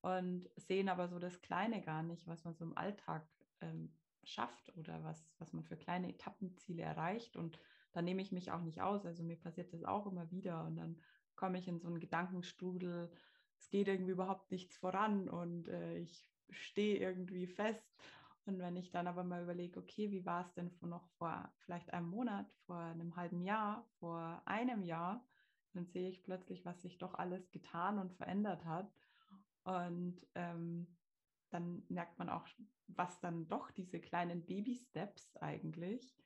und 0.00 0.48
sehen 0.56 0.88
aber 0.88 1.08
so 1.08 1.18
das 1.18 1.40
Kleine 1.40 1.82
gar 1.82 2.04
nicht, 2.04 2.28
was 2.28 2.44
man 2.44 2.54
so 2.54 2.64
im 2.64 2.76
Alltag 2.76 3.26
ähm, 3.60 3.92
schafft 4.28 4.76
oder 4.76 5.02
was, 5.04 5.30
was 5.38 5.52
man 5.52 5.64
für 5.64 5.76
kleine 5.76 6.08
Etappenziele 6.08 6.82
erreicht. 6.82 7.36
Und 7.36 7.58
da 7.92 8.02
nehme 8.02 8.22
ich 8.22 8.32
mich 8.32 8.50
auch 8.52 8.62
nicht 8.62 8.80
aus. 8.80 9.06
Also 9.06 9.22
mir 9.22 9.36
passiert 9.36 9.72
das 9.72 9.84
auch 9.84 10.06
immer 10.06 10.30
wieder 10.30 10.64
und 10.64 10.76
dann 10.76 11.00
komme 11.34 11.58
ich 11.58 11.68
in 11.68 11.78
so 11.78 11.88
einen 11.88 12.00
Gedankenstrudel, 12.00 13.10
es 13.58 13.70
geht 13.70 13.88
irgendwie 13.88 14.12
überhaupt 14.12 14.50
nichts 14.50 14.76
voran 14.76 15.28
und 15.28 15.68
äh, 15.68 15.98
ich 15.98 16.30
stehe 16.50 16.98
irgendwie 16.98 17.46
fest. 17.46 17.84
Und 18.44 18.58
wenn 18.58 18.76
ich 18.76 18.90
dann 18.90 19.06
aber 19.06 19.24
mal 19.24 19.42
überlege, 19.42 19.78
okay, 19.78 20.10
wie 20.10 20.24
war 20.24 20.42
es 20.42 20.52
denn 20.54 20.70
noch 20.80 21.06
vor 21.18 21.52
vielleicht 21.58 21.92
einem 21.92 22.08
Monat, 22.08 22.50
vor 22.66 22.78
einem 22.78 23.14
halben 23.14 23.42
Jahr, 23.42 23.86
vor 23.98 24.42
einem 24.46 24.82
Jahr, 24.82 25.26
dann 25.74 25.86
sehe 25.86 26.08
ich 26.08 26.22
plötzlich, 26.22 26.64
was 26.64 26.80
sich 26.80 26.98
doch 26.98 27.14
alles 27.14 27.50
getan 27.50 27.98
und 27.98 28.14
verändert 28.14 28.64
hat. 28.64 28.90
Und 29.64 30.26
ähm, 30.34 30.97
dann 31.50 31.84
merkt 31.88 32.18
man 32.18 32.28
auch, 32.28 32.46
was 32.88 33.20
dann 33.20 33.48
doch 33.48 33.70
diese 33.70 34.00
kleinen 34.00 34.46
Baby-Steps 34.46 35.36
eigentlich, 35.36 36.16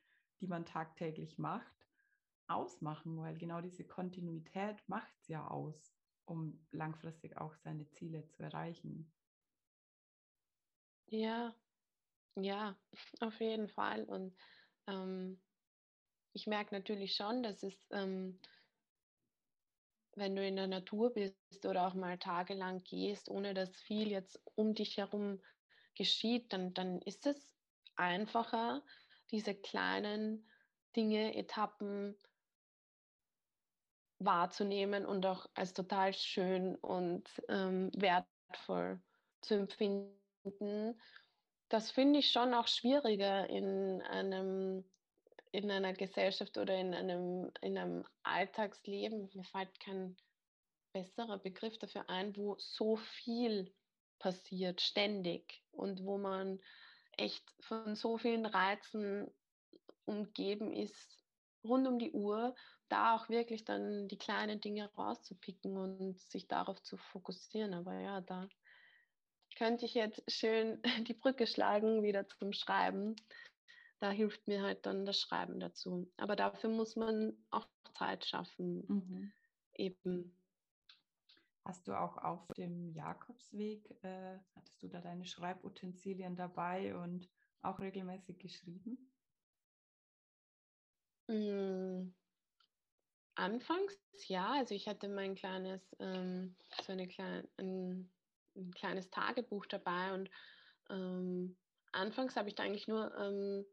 die 0.41 0.47
man 0.47 0.65
tagtäglich 0.65 1.39
macht, 1.39 1.77
ausmachen, 2.49 3.19
weil 3.19 3.39
genau 3.39 3.61
diese 3.61 3.87
Kontinuität 3.87 4.83
macht 4.89 5.13
es 5.21 5.29
ja 5.29 5.47
aus, 5.47 5.95
um 6.25 6.67
langfristig 6.71 7.37
auch 7.37 7.55
seine 7.57 7.89
Ziele 7.91 8.27
zu 8.29 8.43
erreichen. 8.43 9.13
Ja, 11.07 11.55
ja, 12.37 12.77
auf 13.21 13.41
jeden 13.41 13.69
Fall. 13.69 14.05
Und 14.05 14.35
ähm, 14.87 15.43
ich 16.33 16.47
merke 16.47 16.75
natürlich 16.75 17.15
schon, 17.15 17.43
dass 17.43 17.63
es, 17.63 17.89
ähm, 17.91 18.41
wenn 20.17 20.37
du 20.37 20.47
in 20.47 20.57
der 20.57 20.67
Natur 20.67 21.13
bist 21.13 21.37
oder 21.65 21.87
auch 21.87 21.95
mal 21.95 22.19
tagelang 22.19 22.83
gehst, 22.85 23.29
ohne 23.29 23.55
dass 23.55 23.75
viel 23.83 24.11
jetzt 24.11 24.41
um 24.55 24.75
dich 24.75 24.99
herum 24.99 25.41
geschieht, 25.95 26.53
dann, 26.53 26.75
dann 26.75 27.01
ist 27.03 27.27
es 27.27 27.51
einfacher, 27.97 28.83
diese 29.31 29.55
kleinen 29.55 30.49
Dinge, 30.97 31.35
Etappen 31.35 32.17
wahrzunehmen 34.19 35.07
und 35.07 35.27
auch 35.27 35.47
als 35.55 35.73
total 35.73 36.13
schön 36.13 36.77
und 36.77 37.29
ähm, 37.49 37.91
wertvoll 37.97 39.01
zu 39.41 39.55
empfinden. 39.55 41.01
Das 41.69 41.91
finde 41.91 42.21
ich 42.21 42.31
schon 42.31 42.55
auch 42.55 42.69
schwieriger 42.69 43.49
in 43.49 44.03
einem 44.03 44.85
in 45.53 45.71
einer 45.71 45.93
Gesellschaft 45.93 46.57
oder 46.59 46.77
in 46.77 46.95
einem, 46.95 47.51
in 47.61 47.79
einem 47.79 48.05
Alltagsleben, 48.23 49.31
mir 49.35 49.45
fällt 49.45 49.79
kein 49.81 50.17
besserer 50.93 51.39
Begriff 51.39 51.79
dafür 51.79 52.09
ein, 52.09 52.37
wo 52.37 52.57
so 52.59 52.97
viel 52.97 53.73
passiert, 54.19 54.81
ständig 54.81 55.63
und 55.73 56.05
wo 56.05 56.19
man 56.19 56.61
echt 57.17 57.45
von 57.61 57.95
so 57.95 58.19
vielen 58.19 58.47
Reizen 58.47 59.31
umgeben 60.07 60.73
ist, 60.73 61.23
rund 61.65 61.87
um 61.87 61.99
die 61.99 62.13
Uhr, 62.13 62.55
da 62.89 63.15
auch 63.15 63.29
wirklich 63.29 63.65
dann 63.65 64.09
die 64.09 64.19
kleinen 64.19 64.61
Dinge 64.61 64.91
rauszupicken 64.95 65.77
und 65.77 66.19
sich 66.19 66.49
darauf 66.49 66.83
zu 66.83 66.97
fokussieren. 66.97 67.75
Aber 67.75 67.99
ja, 68.01 68.21
da 68.21 68.49
könnte 69.57 69.85
ich 69.85 69.95
jetzt 69.95 70.23
schön 70.31 70.81
die 71.07 71.15
Brücke 71.15 71.47
schlagen 71.47 72.03
wieder 72.03 72.27
zum 72.27 72.53
Schreiben. 72.53 73.17
Da 74.03 74.11
hilft 74.11 74.49
mir 74.49 74.63
halt 74.63 74.85
dann 74.85 75.07
das 75.07 75.21
Schreiben 75.21 75.61
dazu. 75.61 76.11
Aber 76.17 76.35
dafür 76.35 76.71
muss 76.71 76.97
man 76.97 77.37
auch 77.53 77.69
Zeit 77.97 78.27
schaffen. 78.27 78.85
Mhm. 78.89 79.33
Eben. 79.75 80.37
Hast 81.65 81.87
du 81.87 81.93
auch 81.93 82.19
auf 82.19 82.49
dem 82.57 82.93
Jakobsweg, 82.95 83.89
äh, 84.03 84.41
hattest 84.57 84.83
du 84.83 84.89
da 84.89 85.01
deine 85.01 85.25
Schreibutensilien 85.25 86.35
dabei 86.35 86.97
und 86.97 87.31
auch 87.63 87.79
regelmäßig 87.79 88.41
geschrieben? 88.41 89.13
Mm. 91.29 92.13
Anfangs 93.37 93.97
ja, 94.27 94.51
also 94.55 94.75
ich 94.75 94.89
hatte 94.89 95.09
mein 95.09 95.37
kleines, 95.37 95.95
ähm, 96.01 96.57
so 96.85 96.91
eine 96.91 97.07
klein, 97.07 97.47
ein, 97.57 98.11
ein 98.57 98.73
kleines 98.73 99.11
Tagebuch 99.11 99.67
dabei 99.67 100.13
und 100.13 100.29
ähm, 100.91 101.57
anfangs 101.93 102.35
habe 102.35 102.49
ich 102.49 102.57
da 102.57 102.65
eigentlich 102.65 102.89
nur 102.89 103.17
ähm, 103.17 103.65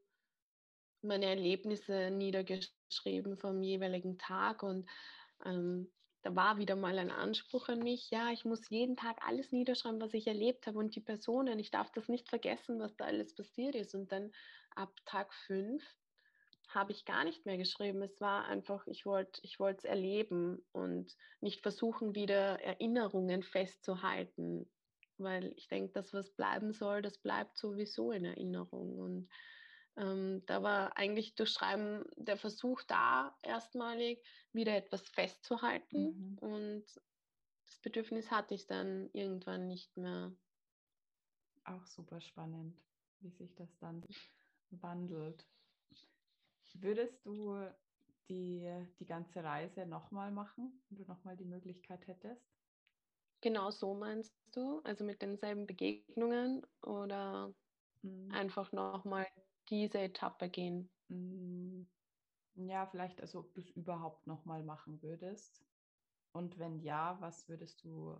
meine 1.02 1.26
Erlebnisse 1.26 2.12
niedergeschrieben 2.12 3.38
vom 3.38 3.62
jeweiligen 3.62 4.18
Tag 4.18 4.64
und 4.64 4.90
ähm, 5.46 5.92
da 6.22 6.36
war 6.36 6.58
wieder 6.58 6.76
mal 6.76 6.98
ein 7.00 7.12
Anspruch 7.12 7.70
an 7.70 7.80
mich, 7.80 8.10
ja, 8.12 8.32
ich 8.32 8.44
muss 8.44 8.70
jeden 8.70 8.98
Tag 8.98 9.18
alles 9.26 9.52
niederschreiben, 9.52 10.02
was 10.02 10.14
ich 10.14 10.28
erlebt 10.28 10.68
habe 10.68 10.78
und 10.78 10.96
die 10.96 11.02
Personen, 11.02 11.60
ich 11.60 11.72
darf 11.72 11.92
das 11.92 12.10
nicht 12.10 12.30
vergessen, 12.30 12.80
was 12.80 12.96
da 12.98 13.06
alles 13.06 13.34
passiert 13.34 13.76
ist. 13.76 13.96
Und 13.96 14.12
dann 14.12 14.32
ab 14.76 14.94
Tag 15.06 15.34
fünf 15.34 15.82
habe 16.68 16.92
ich 16.92 17.06
gar 17.06 17.24
nicht 17.24 17.46
mehr 17.46 17.58
geschrieben. 17.58 18.02
Es 18.02 18.20
war 18.20 18.46
einfach, 18.46 18.86
ich 18.88 19.06
wollte 19.06 19.40
ich 19.44 19.60
es 19.60 19.86
erleben 19.86 20.64
und 20.72 21.16
nicht 21.40 21.62
versuchen, 21.62 22.16
wieder 22.16 22.62
Erinnerungen 22.62 23.42
festzuhalten, 23.42 24.70
weil 25.18 25.54
ich 25.56 25.68
denke, 25.68 25.94
das, 25.94 26.14
was 26.14 26.30
bleiben 26.32 26.74
soll, 26.74 27.02
das 27.02 27.18
bleibt 27.18 27.58
sowieso 27.58 28.12
in 28.12 28.26
Erinnerung. 28.26 29.00
Und 29.00 29.30
ähm, 30.00 30.44
da 30.46 30.64
war 30.64 30.98
eigentlich 30.98 31.36
durch 31.36 31.52
Schreiben 31.52 32.06
der 32.16 32.38
Versuch 32.38 32.82
da, 32.84 33.38
erstmalig 33.42 34.24
wieder 34.54 34.76
etwas 34.76 35.08
festzuhalten. 35.10 36.38
Mhm. 36.38 36.38
Und 36.40 36.86
das 37.66 37.80
Bedürfnis 37.82 38.32
hatte 38.32 38.56
ich 38.56 38.66
dann 38.66 39.10
irgendwann 39.12 39.68
nicht 39.68 39.96
mehr. 39.98 40.34
Auch 41.66 41.86
super 41.86 42.22
spannend, 42.22 42.80
wie 43.20 43.30
sich 43.30 43.54
das 43.56 43.78
dann 43.80 44.06
wandelt. 44.70 45.46
Würdest 46.76 47.26
du 47.26 47.58
die, 48.30 48.72
die 49.00 49.06
ganze 49.06 49.44
Reise 49.44 49.86
nochmal 49.86 50.32
machen, 50.32 50.82
wenn 50.88 50.98
du 50.98 51.04
nochmal 51.06 51.36
die 51.36 51.46
Möglichkeit 51.46 52.08
hättest? 52.08 52.48
Genau 53.42 53.70
so 53.70 53.94
meinst 53.94 54.36
du? 54.52 54.80
Also 54.84 55.04
mit 55.04 55.22
denselben 55.22 55.66
Begegnungen 55.66 56.66
oder 56.84 57.54
mhm. 58.02 58.32
einfach 58.32 58.72
nochmal 58.72 59.28
diese 59.70 60.00
Etappe 60.00 60.50
gehen? 60.50 60.90
Mm, 61.08 61.84
ja, 62.56 62.86
vielleicht, 62.88 63.22
also 63.22 63.40
ob 63.40 63.54
du 63.54 63.62
es 63.62 63.70
überhaupt 63.72 64.28
nochmal 64.28 64.64
machen 64.64 65.02
würdest. 65.02 65.64
Und 66.32 66.60
wenn 66.60 66.80
ja, 66.80 67.18
was 67.22 67.48
würdest 67.50 67.84
du, 67.84 68.20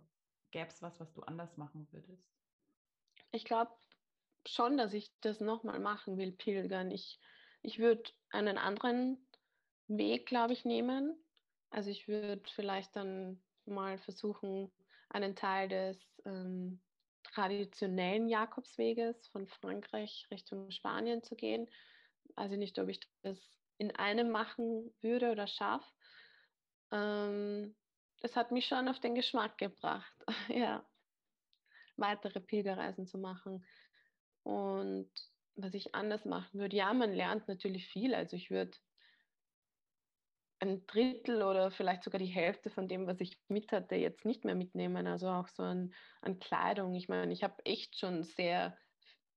gäbe 0.50 0.68
es 0.68 0.82
was, 0.82 0.98
was 1.00 1.12
du 1.12 1.22
anders 1.22 1.56
machen 1.56 1.86
würdest? 1.92 2.28
Ich 3.32 3.44
glaube 3.44 3.72
schon, 4.46 4.76
dass 4.76 4.92
ich 4.92 5.12
das 5.20 5.40
nochmal 5.40 5.78
machen 5.78 6.16
will, 6.16 6.32
pilgern. 6.32 6.90
Ich, 6.90 7.20
ich 7.62 7.78
würde 7.78 8.10
einen 8.30 8.58
anderen 8.58 9.18
Weg, 9.86 10.26
glaube 10.26 10.52
ich, 10.52 10.64
nehmen. 10.64 11.22
Also 11.70 11.90
ich 11.90 12.08
würde 12.08 12.42
vielleicht 12.50 12.96
dann 12.96 13.40
mal 13.66 13.98
versuchen, 13.98 14.72
einen 15.08 15.36
Teil 15.36 15.68
des 15.68 16.20
ähm, 16.24 16.80
traditionellen 17.32 18.28
Jakobsweges 18.28 19.28
von 19.28 19.46
Frankreich 19.46 20.26
Richtung 20.30 20.70
Spanien 20.70 21.22
zu 21.22 21.36
gehen. 21.36 21.68
Also 22.36 22.56
nicht, 22.56 22.78
ob 22.78 22.88
ich 22.88 23.00
das 23.22 23.38
in 23.78 23.94
einem 23.96 24.30
machen 24.30 24.94
würde 25.00 25.30
oder 25.30 25.46
schaffe. 25.46 25.90
Ähm, 26.92 27.74
das 28.20 28.36
hat 28.36 28.50
mich 28.52 28.66
schon 28.66 28.88
auf 28.88 29.00
den 29.00 29.14
Geschmack 29.14 29.58
gebracht, 29.58 30.14
ja, 30.48 30.84
weitere 31.96 32.40
Pilgerreisen 32.40 33.06
zu 33.06 33.18
machen. 33.18 33.64
Und 34.42 35.10
was 35.54 35.74
ich 35.74 35.94
anders 35.94 36.24
machen 36.24 36.58
würde, 36.58 36.76
ja, 36.76 36.92
man 36.92 37.12
lernt 37.12 37.48
natürlich 37.48 37.88
viel. 37.88 38.14
Also 38.14 38.36
ich 38.36 38.50
würde 38.50 38.76
ein 40.60 40.86
Drittel 40.86 41.42
oder 41.42 41.70
vielleicht 41.70 42.04
sogar 42.04 42.18
die 42.18 42.26
Hälfte 42.26 42.70
von 42.70 42.86
dem, 42.86 43.06
was 43.06 43.20
ich 43.20 43.40
mit 43.48 43.72
hatte, 43.72 43.96
jetzt 43.96 44.24
nicht 44.24 44.44
mehr 44.44 44.54
mitnehmen. 44.54 45.06
Also 45.06 45.28
auch 45.28 45.48
so 45.48 45.62
an, 45.62 45.94
an 46.20 46.38
Kleidung. 46.38 46.94
Ich 46.94 47.08
meine, 47.08 47.32
ich 47.32 47.42
habe 47.42 47.64
echt 47.64 47.98
schon 47.98 48.22
sehr, 48.22 48.76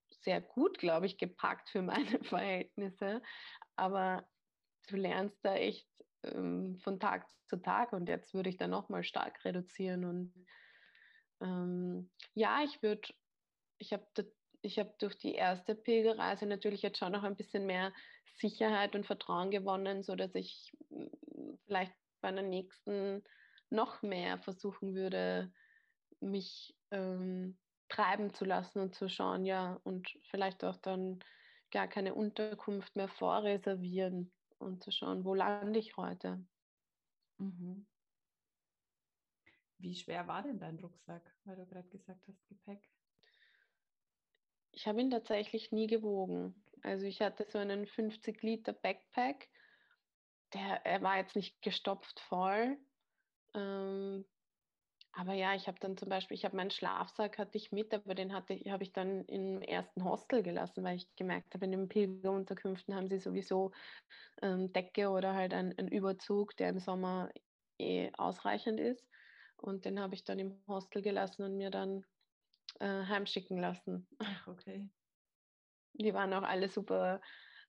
sehr 0.09 0.41
gut, 0.41 0.77
glaube 0.77 1.05
ich, 1.05 1.17
gepackt 1.17 1.69
für 1.69 1.81
meine 1.81 2.23
Verhältnisse. 2.23 3.21
Aber 3.75 4.27
du 4.87 4.97
lernst 4.97 5.43
da 5.43 5.55
echt 5.55 5.87
ähm, 6.23 6.77
von 6.79 6.99
Tag 6.99 7.27
zu 7.47 7.57
Tag 7.57 7.93
und 7.93 8.09
jetzt 8.09 8.33
würde 8.33 8.49
ich 8.49 8.57
da 8.57 8.67
nochmal 8.67 9.03
stark 9.03 9.43
reduzieren. 9.45 10.03
Und 10.05 10.45
ähm, 11.41 12.11
ja, 12.33 12.63
ich 12.63 12.81
würde, 12.81 13.13
ich 13.77 13.93
habe 13.93 14.05
ich 14.63 14.79
habe 14.79 14.93
durch 14.99 15.17
die 15.17 15.35
erste 15.35 15.75
Pilgerreise 15.75 16.45
natürlich 16.45 16.81
jetzt 16.81 16.97
schon 16.97 17.11
noch 17.11 17.23
ein 17.23 17.35
bisschen 17.35 17.65
mehr 17.65 17.93
Sicherheit 18.37 18.95
und 18.95 19.05
Vertrauen 19.05 19.51
gewonnen, 19.51 20.03
sodass 20.03 20.33
ich 20.35 20.71
hm, 20.89 21.11
vielleicht 21.65 21.93
bei 22.21 22.29
einer 22.29 22.41
nächsten 22.41 23.23
noch 23.69 24.01
mehr 24.01 24.39
versuchen 24.39 24.95
würde, 24.95 25.51
mich 26.21 26.75
ähm, 26.91 27.59
treiben 27.89 28.33
zu 28.33 28.45
lassen 28.45 28.79
und 28.79 28.95
zu 28.95 29.09
schauen, 29.09 29.45
ja, 29.45 29.79
und 29.83 30.09
vielleicht 30.29 30.63
auch 30.63 30.77
dann 30.77 31.19
gar 31.71 31.87
keine 31.87 32.15
Unterkunft 32.15 32.95
mehr 32.95 33.09
vorreservieren 33.09 34.31
und 34.59 34.83
zu 34.83 34.91
schauen, 34.91 35.25
wo 35.25 35.33
lande 35.35 35.79
ich 35.79 35.97
heute. 35.97 36.45
Mhm. 37.39 37.85
Wie 39.79 39.95
schwer 39.95 40.27
war 40.27 40.43
denn 40.43 40.59
dein 40.59 40.79
Rucksack, 40.79 41.35
weil 41.43 41.57
du 41.57 41.65
gerade 41.65 41.89
gesagt 41.89 42.25
hast, 42.27 42.47
Gepäck? 42.47 42.92
Ich 44.73 44.87
habe 44.87 45.01
ihn 45.01 45.11
tatsächlich 45.11 45.71
nie 45.71 45.87
gewogen. 45.87 46.65
Also 46.81 47.05
ich 47.05 47.21
hatte 47.21 47.45
so 47.47 47.59
einen 47.59 47.85
50 47.85 48.41
Liter 48.41 48.73
Backpack. 48.73 49.49
Der, 50.53 50.85
er 50.85 51.01
war 51.01 51.17
jetzt 51.17 51.35
nicht 51.35 51.61
gestopft 51.61 52.19
voll. 52.19 52.77
Ähm, 53.53 54.25
aber 55.11 55.33
ja, 55.33 55.53
ich 55.53 55.67
habe 55.67 55.79
dann 55.79 55.95
zum 55.95 56.09
Beispiel, 56.09 56.35
ich 56.35 56.43
habe 56.43 56.55
meinen 56.55 56.71
Schlafsack 56.71 57.37
hatte 57.37 57.55
ich 57.55 57.71
mit, 57.71 57.93
aber 57.93 58.15
den 58.15 58.33
hatte 58.33 58.55
habe 58.67 58.81
ich 58.81 58.93
dann 58.93 59.25
im 59.25 59.61
ersten 59.61 60.03
Hostel 60.03 60.41
gelassen, 60.41 60.83
weil 60.83 60.95
ich 60.95 61.15
gemerkt 61.15 61.53
habe, 61.53 61.65
in 61.65 61.71
den 61.71 61.87
Pilgerunterkünften 61.87 62.95
haben 62.95 63.07
sie 63.07 63.19
sowieso 63.19 63.71
ähm, 64.41 64.73
Decke 64.73 65.09
oder 65.09 65.35
halt 65.35 65.53
einen 65.53 65.87
Überzug, 65.87 66.57
der 66.57 66.69
im 66.69 66.79
Sommer 66.79 67.29
eh 67.79 68.11
ausreichend 68.17 68.79
ist. 68.79 69.07
Und 69.57 69.85
den 69.85 69.99
habe 69.99 70.15
ich 70.15 70.23
dann 70.23 70.39
im 70.39 70.63
Hostel 70.67 71.03
gelassen 71.03 71.43
und 71.43 71.57
mir 71.57 71.69
dann 71.69 72.05
äh, 72.79 73.05
heimschicken 73.05 73.59
lassen. 73.59 74.07
Ach, 74.19 74.47
okay. 74.47 74.89
Die 75.93 76.13
waren 76.13 76.33
auch 76.33 76.43
alle 76.43 76.69
super 76.69 77.21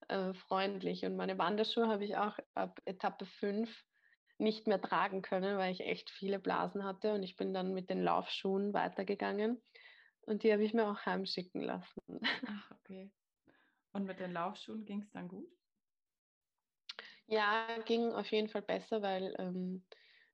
äh, 0.09 0.33
freundlich. 0.35 1.05
Und 1.05 1.17
meine 1.17 1.39
Wanderschuhe 1.39 1.89
habe 1.89 2.05
ich 2.05 2.17
auch 2.17 2.39
ab 2.55 2.81
Etappe 2.85 3.27
5 3.27 3.85
nicht 4.39 4.67
mehr 4.67 4.81
tragen 4.81 5.23
können, 5.23 5.59
weil 5.59 5.73
ich 5.73 5.81
echt 5.81 6.11
viele 6.11 6.39
Blasen 6.39 6.85
hatte. 6.85 7.15
Und 7.15 7.23
ich 7.23 7.37
bin 7.37 7.55
dann 7.55 7.75
mit 7.75 7.91
den 7.91 8.03
Laufschuhen 8.03 8.73
weitergegangen. 8.73 9.63
Und 10.23 10.43
die 10.43 10.53
habe 10.53 10.65
ich 10.65 10.75
mir 10.75 10.89
auch 10.89 11.05
heimschicken 11.05 11.61
lassen. 11.61 12.21
Ach, 12.47 12.71
okay. 12.73 13.13
Und 13.93 14.07
mit 14.07 14.19
den 14.19 14.33
Laufschuhen 14.33 14.85
ging 14.85 15.03
es 15.03 15.11
dann 15.13 15.29
gut? 15.29 15.47
Ja, 17.27 17.67
ging 17.87 18.13
auf 18.13 18.31
jeden 18.31 18.49
Fall 18.49 18.63
besser, 18.63 19.03
weil 19.03 19.35
ähm, 19.39 19.85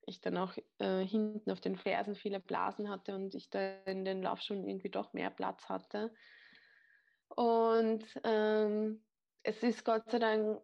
ich 0.07 0.21
dann 0.21 0.37
auch 0.37 0.57
äh, 0.79 1.05
hinten 1.05 1.51
auf 1.51 1.61
den 1.61 1.77
Fersen 1.77 2.15
viele 2.15 2.41
Blasen 2.41 2.89
hatte 2.89 3.15
und 3.15 3.35
ich 3.35 3.51
da 3.51 3.79
in 3.85 4.05
den 4.05 4.23
Laufschuhen 4.23 4.69
irgendwie 4.69 4.91
doch 4.91 5.13
mehr 5.13 5.31
Platz 5.31 5.69
hatte. 5.69 6.13
Und 7.29 8.05
ähm, 8.25 9.05
es 9.43 9.63
ist 9.63 9.85
Gott 9.85 10.11
sei 10.11 10.19
Dank 10.19 10.61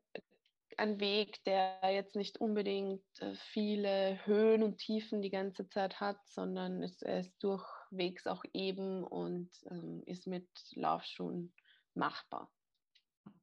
ein 0.76 1.00
Weg, 1.00 1.42
der 1.44 1.78
jetzt 1.84 2.16
nicht 2.16 2.38
unbedingt 2.38 3.04
äh, 3.20 3.34
viele 3.34 4.24
Höhen 4.26 4.62
und 4.62 4.78
Tiefen 4.78 5.22
die 5.22 5.30
ganze 5.30 5.68
Zeit 5.68 6.00
hat, 6.00 6.18
sondern 6.26 6.82
es, 6.82 7.02
ist 7.02 7.32
durchwegs 7.42 8.26
auch 8.26 8.44
eben 8.52 9.04
und 9.04 9.50
ähm, 9.70 10.02
ist 10.06 10.26
mit 10.26 10.48
Laufschuhen 10.72 11.54
machbar. 11.94 12.52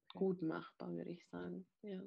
Gut 0.10 0.42
machbar, 0.42 0.92
würde 0.92 1.12
ich 1.12 1.26
sagen. 1.30 1.66
Ja. 1.82 2.02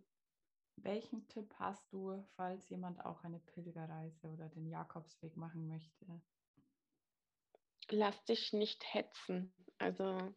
Welchen 0.76 1.26
Tipp 1.28 1.54
hast 1.58 1.92
du, 1.92 2.22
falls 2.36 2.68
jemand 2.68 3.04
auch 3.04 3.24
eine 3.24 3.40
Pilgerreise 3.40 4.28
oder 4.28 4.48
den 4.48 4.68
Jakobsweg 4.68 5.36
machen 5.36 5.66
möchte? 5.68 6.06
Lass 7.90 8.24
dich 8.24 8.52
nicht 8.52 8.84
hetzen. 8.94 9.54
Also 9.78 10.34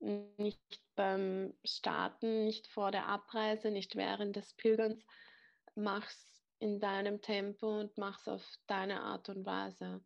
nicht 0.00 0.82
beim 0.96 1.54
Starten, 1.64 2.44
nicht 2.44 2.66
vor 2.66 2.90
der 2.90 3.06
Abreise, 3.06 3.70
nicht 3.70 3.94
während 3.94 4.36
des 4.36 4.54
Pilgerns. 4.54 5.04
Mach's 5.74 6.44
in 6.58 6.80
deinem 6.80 7.22
Tempo 7.22 7.80
und 7.80 7.96
mach's 7.98 8.28
auf 8.28 8.44
deine 8.66 9.02
Art 9.02 9.28
und 9.28 9.46
Weise. 9.46 10.04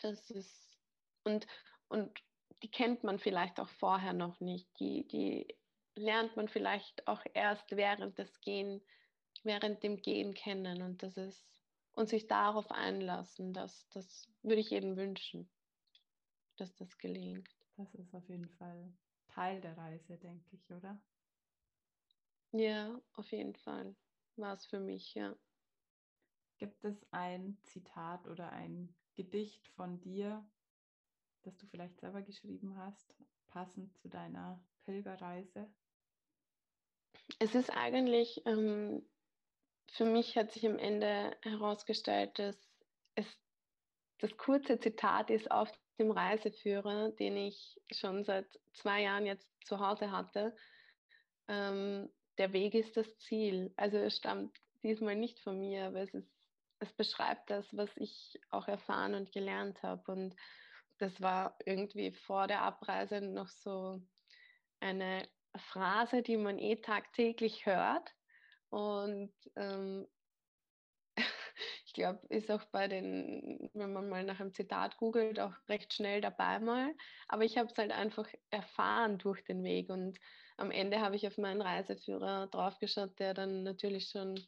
Das 0.00 0.30
ist 0.30 0.78
und 1.24 1.46
und 1.88 2.18
die 2.62 2.70
kennt 2.70 3.04
man 3.04 3.18
vielleicht 3.18 3.60
auch 3.60 3.68
vorher 3.68 4.12
noch 4.12 4.40
nicht. 4.40 4.68
Die 4.80 5.06
die 5.06 5.46
lernt 5.94 6.36
man 6.36 6.48
vielleicht 6.48 7.06
auch 7.06 7.22
erst 7.34 7.76
während 7.76 8.18
des 8.18 8.40
Gehen, 8.40 8.82
während 9.42 9.82
dem 9.82 9.96
Gehen 9.96 10.34
kennen 10.34 10.82
und 10.82 11.02
das 11.02 11.16
ist 11.16 11.46
und 11.94 12.08
sich 12.08 12.26
darauf 12.26 12.70
einlassen, 12.70 13.52
das, 13.52 13.88
das 13.90 14.28
würde 14.42 14.60
ich 14.60 14.70
jedem 14.70 14.96
wünschen, 14.96 15.50
dass 16.56 16.74
das 16.74 16.98
gelingt. 16.98 17.48
Das 17.76 17.94
ist 17.94 18.14
auf 18.14 18.28
jeden 18.28 18.48
Fall 18.48 18.92
Teil 19.28 19.60
der 19.60 19.76
Reise, 19.76 20.16
denke 20.18 20.56
ich, 20.56 20.70
oder? 20.70 21.00
Ja, 22.52 23.00
auf 23.14 23.30
jeden 23.32 23.54
Fall. 23.56 23.96
war 24.36 24.54
es 24.54 24.66
für 24.66 24.80
mich, 24.80 25.14
ja. 25.14 25.34
Gibt 26.58 26.84
es 26.84 27.06
ein 27.10 27.58
Zitat 27.62 28.28
oder 28.28 28.50
ein 28.50 28.94
Gedicht 29.14 29.66
von 29.68 30.00
dir, 30.00 30.46
das 31.42 31.56
du 31.56 31.66
vielleicht 31.66 31.98
selber 31.98 32.22
geschrieben 32.22 32.76
hast, 32.76 33.14
passend 33.48 33.96
zu 33.98 34.08
deiner 34.08 34.62
Pilgerreise? 34.84 35.72
Es 37.38 37.54
ist 37.54 37.70
eigentlich, 37.70 38.42
ähm, 38.46 39.08
für 39.92 40.04
mich 40.04 40.36
hat 40.36 40.52
sich 40.52 40.66
am 40.66 40.78
Ende 40.78 41.36
herausgestellt, 41.42 42.38
dass 42.38 42.56
es 43.14 43.26
das 44.18 44.36
kurze 44.36 44.78
Zitat 44.78 45.30
ist 45.30 45.50
auf 45.50 45.70
dem 45.98 46.10
Reiseführer, 46.10 47.10
den 47.12 47.36
ich 47.36 47.80
schon 47.90 48.24
seit 48.24 48.46
zwei 48.72 49.02
Jahren 49.02 49.26
jetzt 49.26 49.48
zu 49.66 49.80
Hause 49.80 50.10
hatte. 50.10 50.56
Ähm, 51.48 52.08
der 52.38 52.52
Weg 52.52 52.74
ist 52.74 52.96
das 52.96 53.18
Ziel. 53.18 53.72
Also 53.76 53.98
es 53.98 54.16
stammt 54.16 54.56
diesmal 54.82 55.16
nicht 55.16 55.38
von 55.40 55.58
mir, 55.58 55.86
aber 55.86 56.00
es, 56.00 56.14
ist, 56.14 56.30
es 56.78 56.92
beschreibt 56.92 57.50
das, 57.50 57.66
was 57.76 57.90
ich 57.96 58.40
auch 58.50 58.68
erfahren 58.68 59.14
und 59.14 59.32
gelernt 59.32 59.82
habe. 59.82 60.10
Und 60.10 60.34
das 60.98 61.20
war 61.20 61.56
irgendwie 61.66 62.12
vor 62.12 62.46
der 62.46 62.62
Abreise 62.62 63.20
noch 63.20 63.48
so 63.48 64.00
eine 64.80 65.28
Phrase, 65.56 66.22
die 66.22 66.36
man 66.36 66.58
eh 66.58 66.76
tagtäglich 66.76 67.66
hört. 67.66 68.14
Und 68.70 69.32
ähm, 69.56 70.06
ich 71.86 71.92
glaube, 71.92 72.20
ist 72.28 72.50
auch 72.50 72.64
bei 72.66 72.88
den, 72.88 73.70
wenn 73.74 73.92
man 73.92 74.08
mal 74.08 74.24
nach 74.24 74.40
einem 74.40 74.54
Zitat 74.54 74.96
googelt, 74.96 75.38
auch 75.38 75.54
recht 75.68 75.92
schnell 75.92 76.20
dabei 76.20 76.58
mal. 76.58 76.94
Aber 77.28 77.44
ich 77.44 77.58
habe 77.58 77.68
es 77.70 77.76
halt 77.76 77.92
einfach 77.92 78.28
erfahren 78.50 79.18
durch 79.18 79.44
den 79.44 79.62
Weg. 79.62 79.90
Und 79.90 80.18
am 80.56 80.70
Ende 80.70 81.00
habe 81.00 81.16
ich 81.16 81.26
auf 81.26 81.36
meinen 81.38 81.60
Reiseführer 81.60 82.46
draufgeschaut, 82.48 83.18
der 83.18 83.34
dann 83.34 83.62
natürlich 83.62 84.08
schon, 84.08 84.40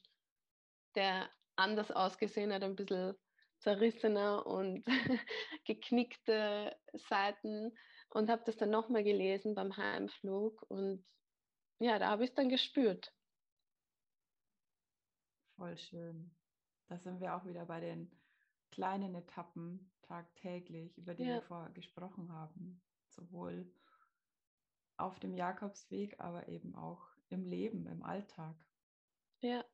der 0.94 1.28
anders 1.56 1.90
ausgesehen 1.90 2.52
hat, 2.52 2.62
ein 2.62 2.76
bisschen 2.76 3.14
zerrissener 3.58 4.46
und 4.46 4.84
geknickte 5.64 6.76
Seiten 6.94 7.76
und 8.14 8.30
habe 8.30 8.42
das 8.46 8.56
dann 8.56 8.70
nochmal 8.70 9.02
gelesen 9.02 9.54
beim 9.54 9.76
Heimflug 9.76 10.62
und 10.70 11.04
ja, 11.80 11.98
da 11.98 12.10
habe 12.10 12.24
ich 12.24 12.30
es 12.30 12.36
dann 12.36 12.48
gespürt. 12.48 13.12
Voll 15.56 15.76
schön. 15.76 16.34
Da 16.86 16.98
sind 16.98 17.20
wir 17.20 17.34
auch 17.34 17.44
wieder 17.44 17.66
bei 17.66 17.80
den 17.80 18.10
kleinen 18.70 19.14
Etappen 19.16 19.92
tagtäglich, 20.02 20.96
über 20.96 21.14
die 21.14 21.24
ja. 21.24 21.34
wir 21.34 21.42
vorher 21.42 21.72
gesprochen 21.72 22.32
haben. 22.32 22.80
Sowohl 23.08 23.70
auf 24.96 25.18
dem 25.18 25.34
Jakobsweg, 25.34 26.18
aber 26.20 26.48
eben 26.48 26.74
auch 26.76 27.08
im 27.30 27.44
Leben, 27.44 27.86
im 27.86 28.04
Alltag. 28.04 28.56
Ja. 29.40 29.64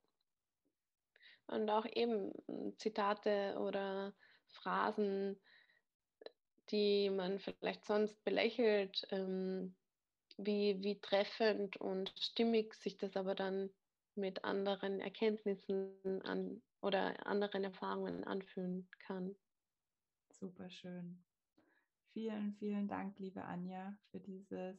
Und 1.47 1.69
auch 1.69 1.85
eben 1.85 2.33
Zitate 2.79 3.59
oder 3.59 4.15
Phrasen, 4.47 5.39
die 6.71 7.11
man 7.11 7.39
vielleicht 7.39 7.85
sonst 7.85 8.23
belächelt, 8.25 9.07
ähm, 9.11 9.75
wie, 10.37 10.83
wie 10.83 11.01
treffend 11.01 11.77
und 11.77 12.13
stimmig 12.19 12.75
sich 12.75 12.97
das 12.97 13.17
aber 13.17 13.35
dann 13.35 13.71
mit 14.15 14.45
anderen 14.45 15.01
Erkenntnissen 15.01 16.23
an 16.23 16.63
oder 16.81 17.27
anderen 17.27 17.65
Erfahrungen 17.65 18.25
anfühlen 18.25 18.89
kann. 19.01 19.35
Super 20.31 20.71
schön. 20.71 21.23
Vielen, 22.13 22.55
vielen 22.55 22.89
Dank, 22.89 23.19
liebe 23.19 23.45
Anja, 23.45 23.97
für 24.11 24.21
dieses 24.21 24.77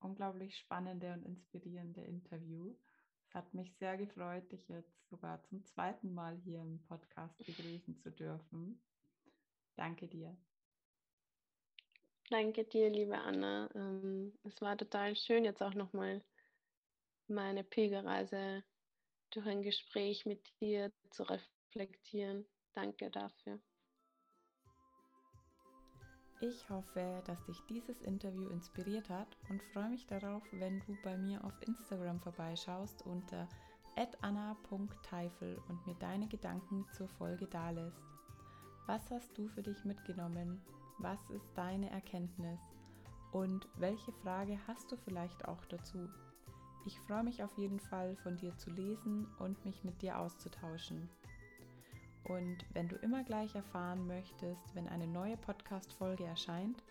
unglaublich 0.00 0.56
spannende 0.58 1.12
und 1.12 1.24
inspirierende 1.24 2.02
Interview. 2.02 2.74
Es 3.28 3.34
hat 3.34 3.54
mich 3.54 3.74
sehr 3.76 3.96
gefreut, 3.96 4.50
dich 4.52 4.68
jetzt 4.68 5.08
sogar 5.08 5.42
zum 5.44 5.64
zweiten 5.64 6.12
Mal 6.12 6.36
hier 6.36 6.60
im 6.60 6.82
Podcast 6.82 7.38
begrüßen 7.38 7.96
zu 7.98 8.10
dürfen. 8.10 8.80
Danke 9.76 10.06
dir. 10.06 10.36
Danke 12.28 12.64
dir, 12.64 12.90
liebe 12.90 13.16
Anna. 13.18 13.68
Ähm, 13.74 14.36
es 14.42 14.60
war 14.60 14.76
total 14.76 15.14
schön, 15.14 15.44
jetzt 15.44 15.62
auch 15.62 15.74
nochmal 15.74 16.22
meine 17.28 17.62
Pilgerreise 17.62 18.64
durch 19.30 19.46
ein 19.46 19.62
Gespräch 19.62 20.26
mit 20.26 20.40
dir 20.60 20.92
zu 21.10 21.22
reflektieren. 21.22 22.46
Danke 22.74 23.10
dafür. 23.10 23.60
Ich 26.40 26.68
hoffe, 26.68 27.22
dass 27.26 27.42
dich 27.44 27.58
dieses 27.68 28.02
Interview 28.02 28.48
inspiriert 28.50 29.08
hat 29.08 29.28
und 29.48 29.62
freue 29.72 29.88
mich 29.88 30.06
darauf, 30.06 30.42
wenn 30.52 30.80
du 30.80 30.96
bei 31.02 31.16
mir 31.16 31.42
auf 31.44 31.54
Instagram 31.66 32.20
vorbeischaust 32.20 33.02
unter 33.06 33.48
anna.teifel 34.20 35.58
und 35.68 35.86
mir 35.86 35.94
deine 35.94 36.28
Gedanken 36.28 36.86
zur 36.92 37.08
Folge 37.08 37.46
dalässt. 37.46 38.04
Was 38.86 39.10
hast 39.10 39.36
du 39.38 39.48
für 39.48 39.62
dich 39.62 39.82
mitgenommen? 39.84 40.60
Was 40.98 41.20
ist 41.30 41.50
deine 41.54 41.90
Erkenntnis? 41.90 42.60
Und 43.32 43.68
welche 43.76 44.12
Frage 44.12 44.58
hast 44.66 44.90
du 44.90 44.96
vielleicht 44.96 45.46
auch 45.46 45.64
dazu? 45.66 46.08
Ich 46.86 46.98
freue 47.00 47.24
mich 47.24 47.42
auf 47.42 47.56
jeden 47.58 47.80
Fall 47.80 48.16
von 48.16 48.36
dir 48.36 48.56
zu 48.56 48.70
lesen 48.70 49.26
und 49.38 49.62
mich 49.64 49.84
mit 49.84 50.00
dir 50.00 50.18
auszutauschen. 50.18 51.08
Und 52.24 52.64
wenn 52.72 52.88
du 52.88 52.96
immer 52.96 53.24
gleich 53.24 53.54
erfahren 53.54 54.06
möchtest, 54.06 54.74
wenn 54.74 54.88
eine 54.88 55.06
neue 55.06 55.36
Podcast-Folge 55.36 56.24
erscheint, 56.24 56.82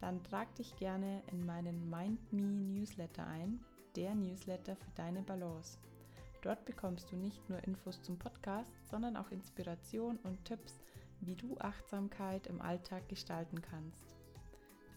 dann 0.00 0.22
trag 0.24 0.52
dich 0.56 0.74
gerne 0.76 1.22
in 1.30 1.46
meinen 1.46 1.88
MindMe 1.88 2.42
Newsletter 2.42 3.26
ein, 3.26 3.60
der 3.94 4.14
Newsletter 4.14 4.74
für 4.74 4.90
deine 4.96 5.22
Balance. 5.22 5.78
Dort 6.42 6.64
bekommst 6.64 7.12
du 7.12 7.16
nicht 7.16 7.48
nur 7.48 7.62
Infos 7.64 8.02
zum 8.02 8.18
Podcast, 8.18 8.72
sondern 8.90 9.16
auch 9.16 9.30
Inspiration 9.30 10.18
und 10.24 10.44
Tipps, 10.44 10.80
wie 11.22 11.36
du 11.36 11.56
Achtsamkeit 11.58 12.46
im 12.46 12.60
Alltag 12.60 13.08
gestalten 13.08 13.62
kannst. 13.62 14.16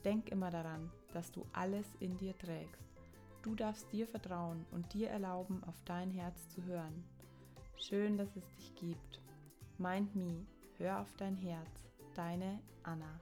Denk 0.04 0.30
immer 0.30 0.52
daran, 0.52 0.92
dass 1.14 1.32
du 1.32 1.46
alles 1.54 1.88
in 2.00 2.18
dir 2.18 2.38
trägst. 2.38 2.84
Du 3.42 3.56
darfst 3.56 3.92
dir 3.92 4.08
vertrauen 4.08 4.66
und 4.72 4.94
dir 4.94 5.10
erlauben, 5.10 5.64
auf 5.66 5.82
dein 5.86 6.12
Herz 6.12 6.50
zu 6.50 6.64
hören. 6.64 7.04
Schön, 7.78 8.18
dass 8.18 8.36
es 8.36 8.48
dich 8.56 8.76
gibt. 8.76 9.22
Mind 9.78 10.16
Me, 10.16 10.46
hör 10.78 11.02
auf 11.02 11.14
dein 11.18 11.36
Herz. 11.36 11.88
Deine 12.16 12.60
Anna. 12.84 13.20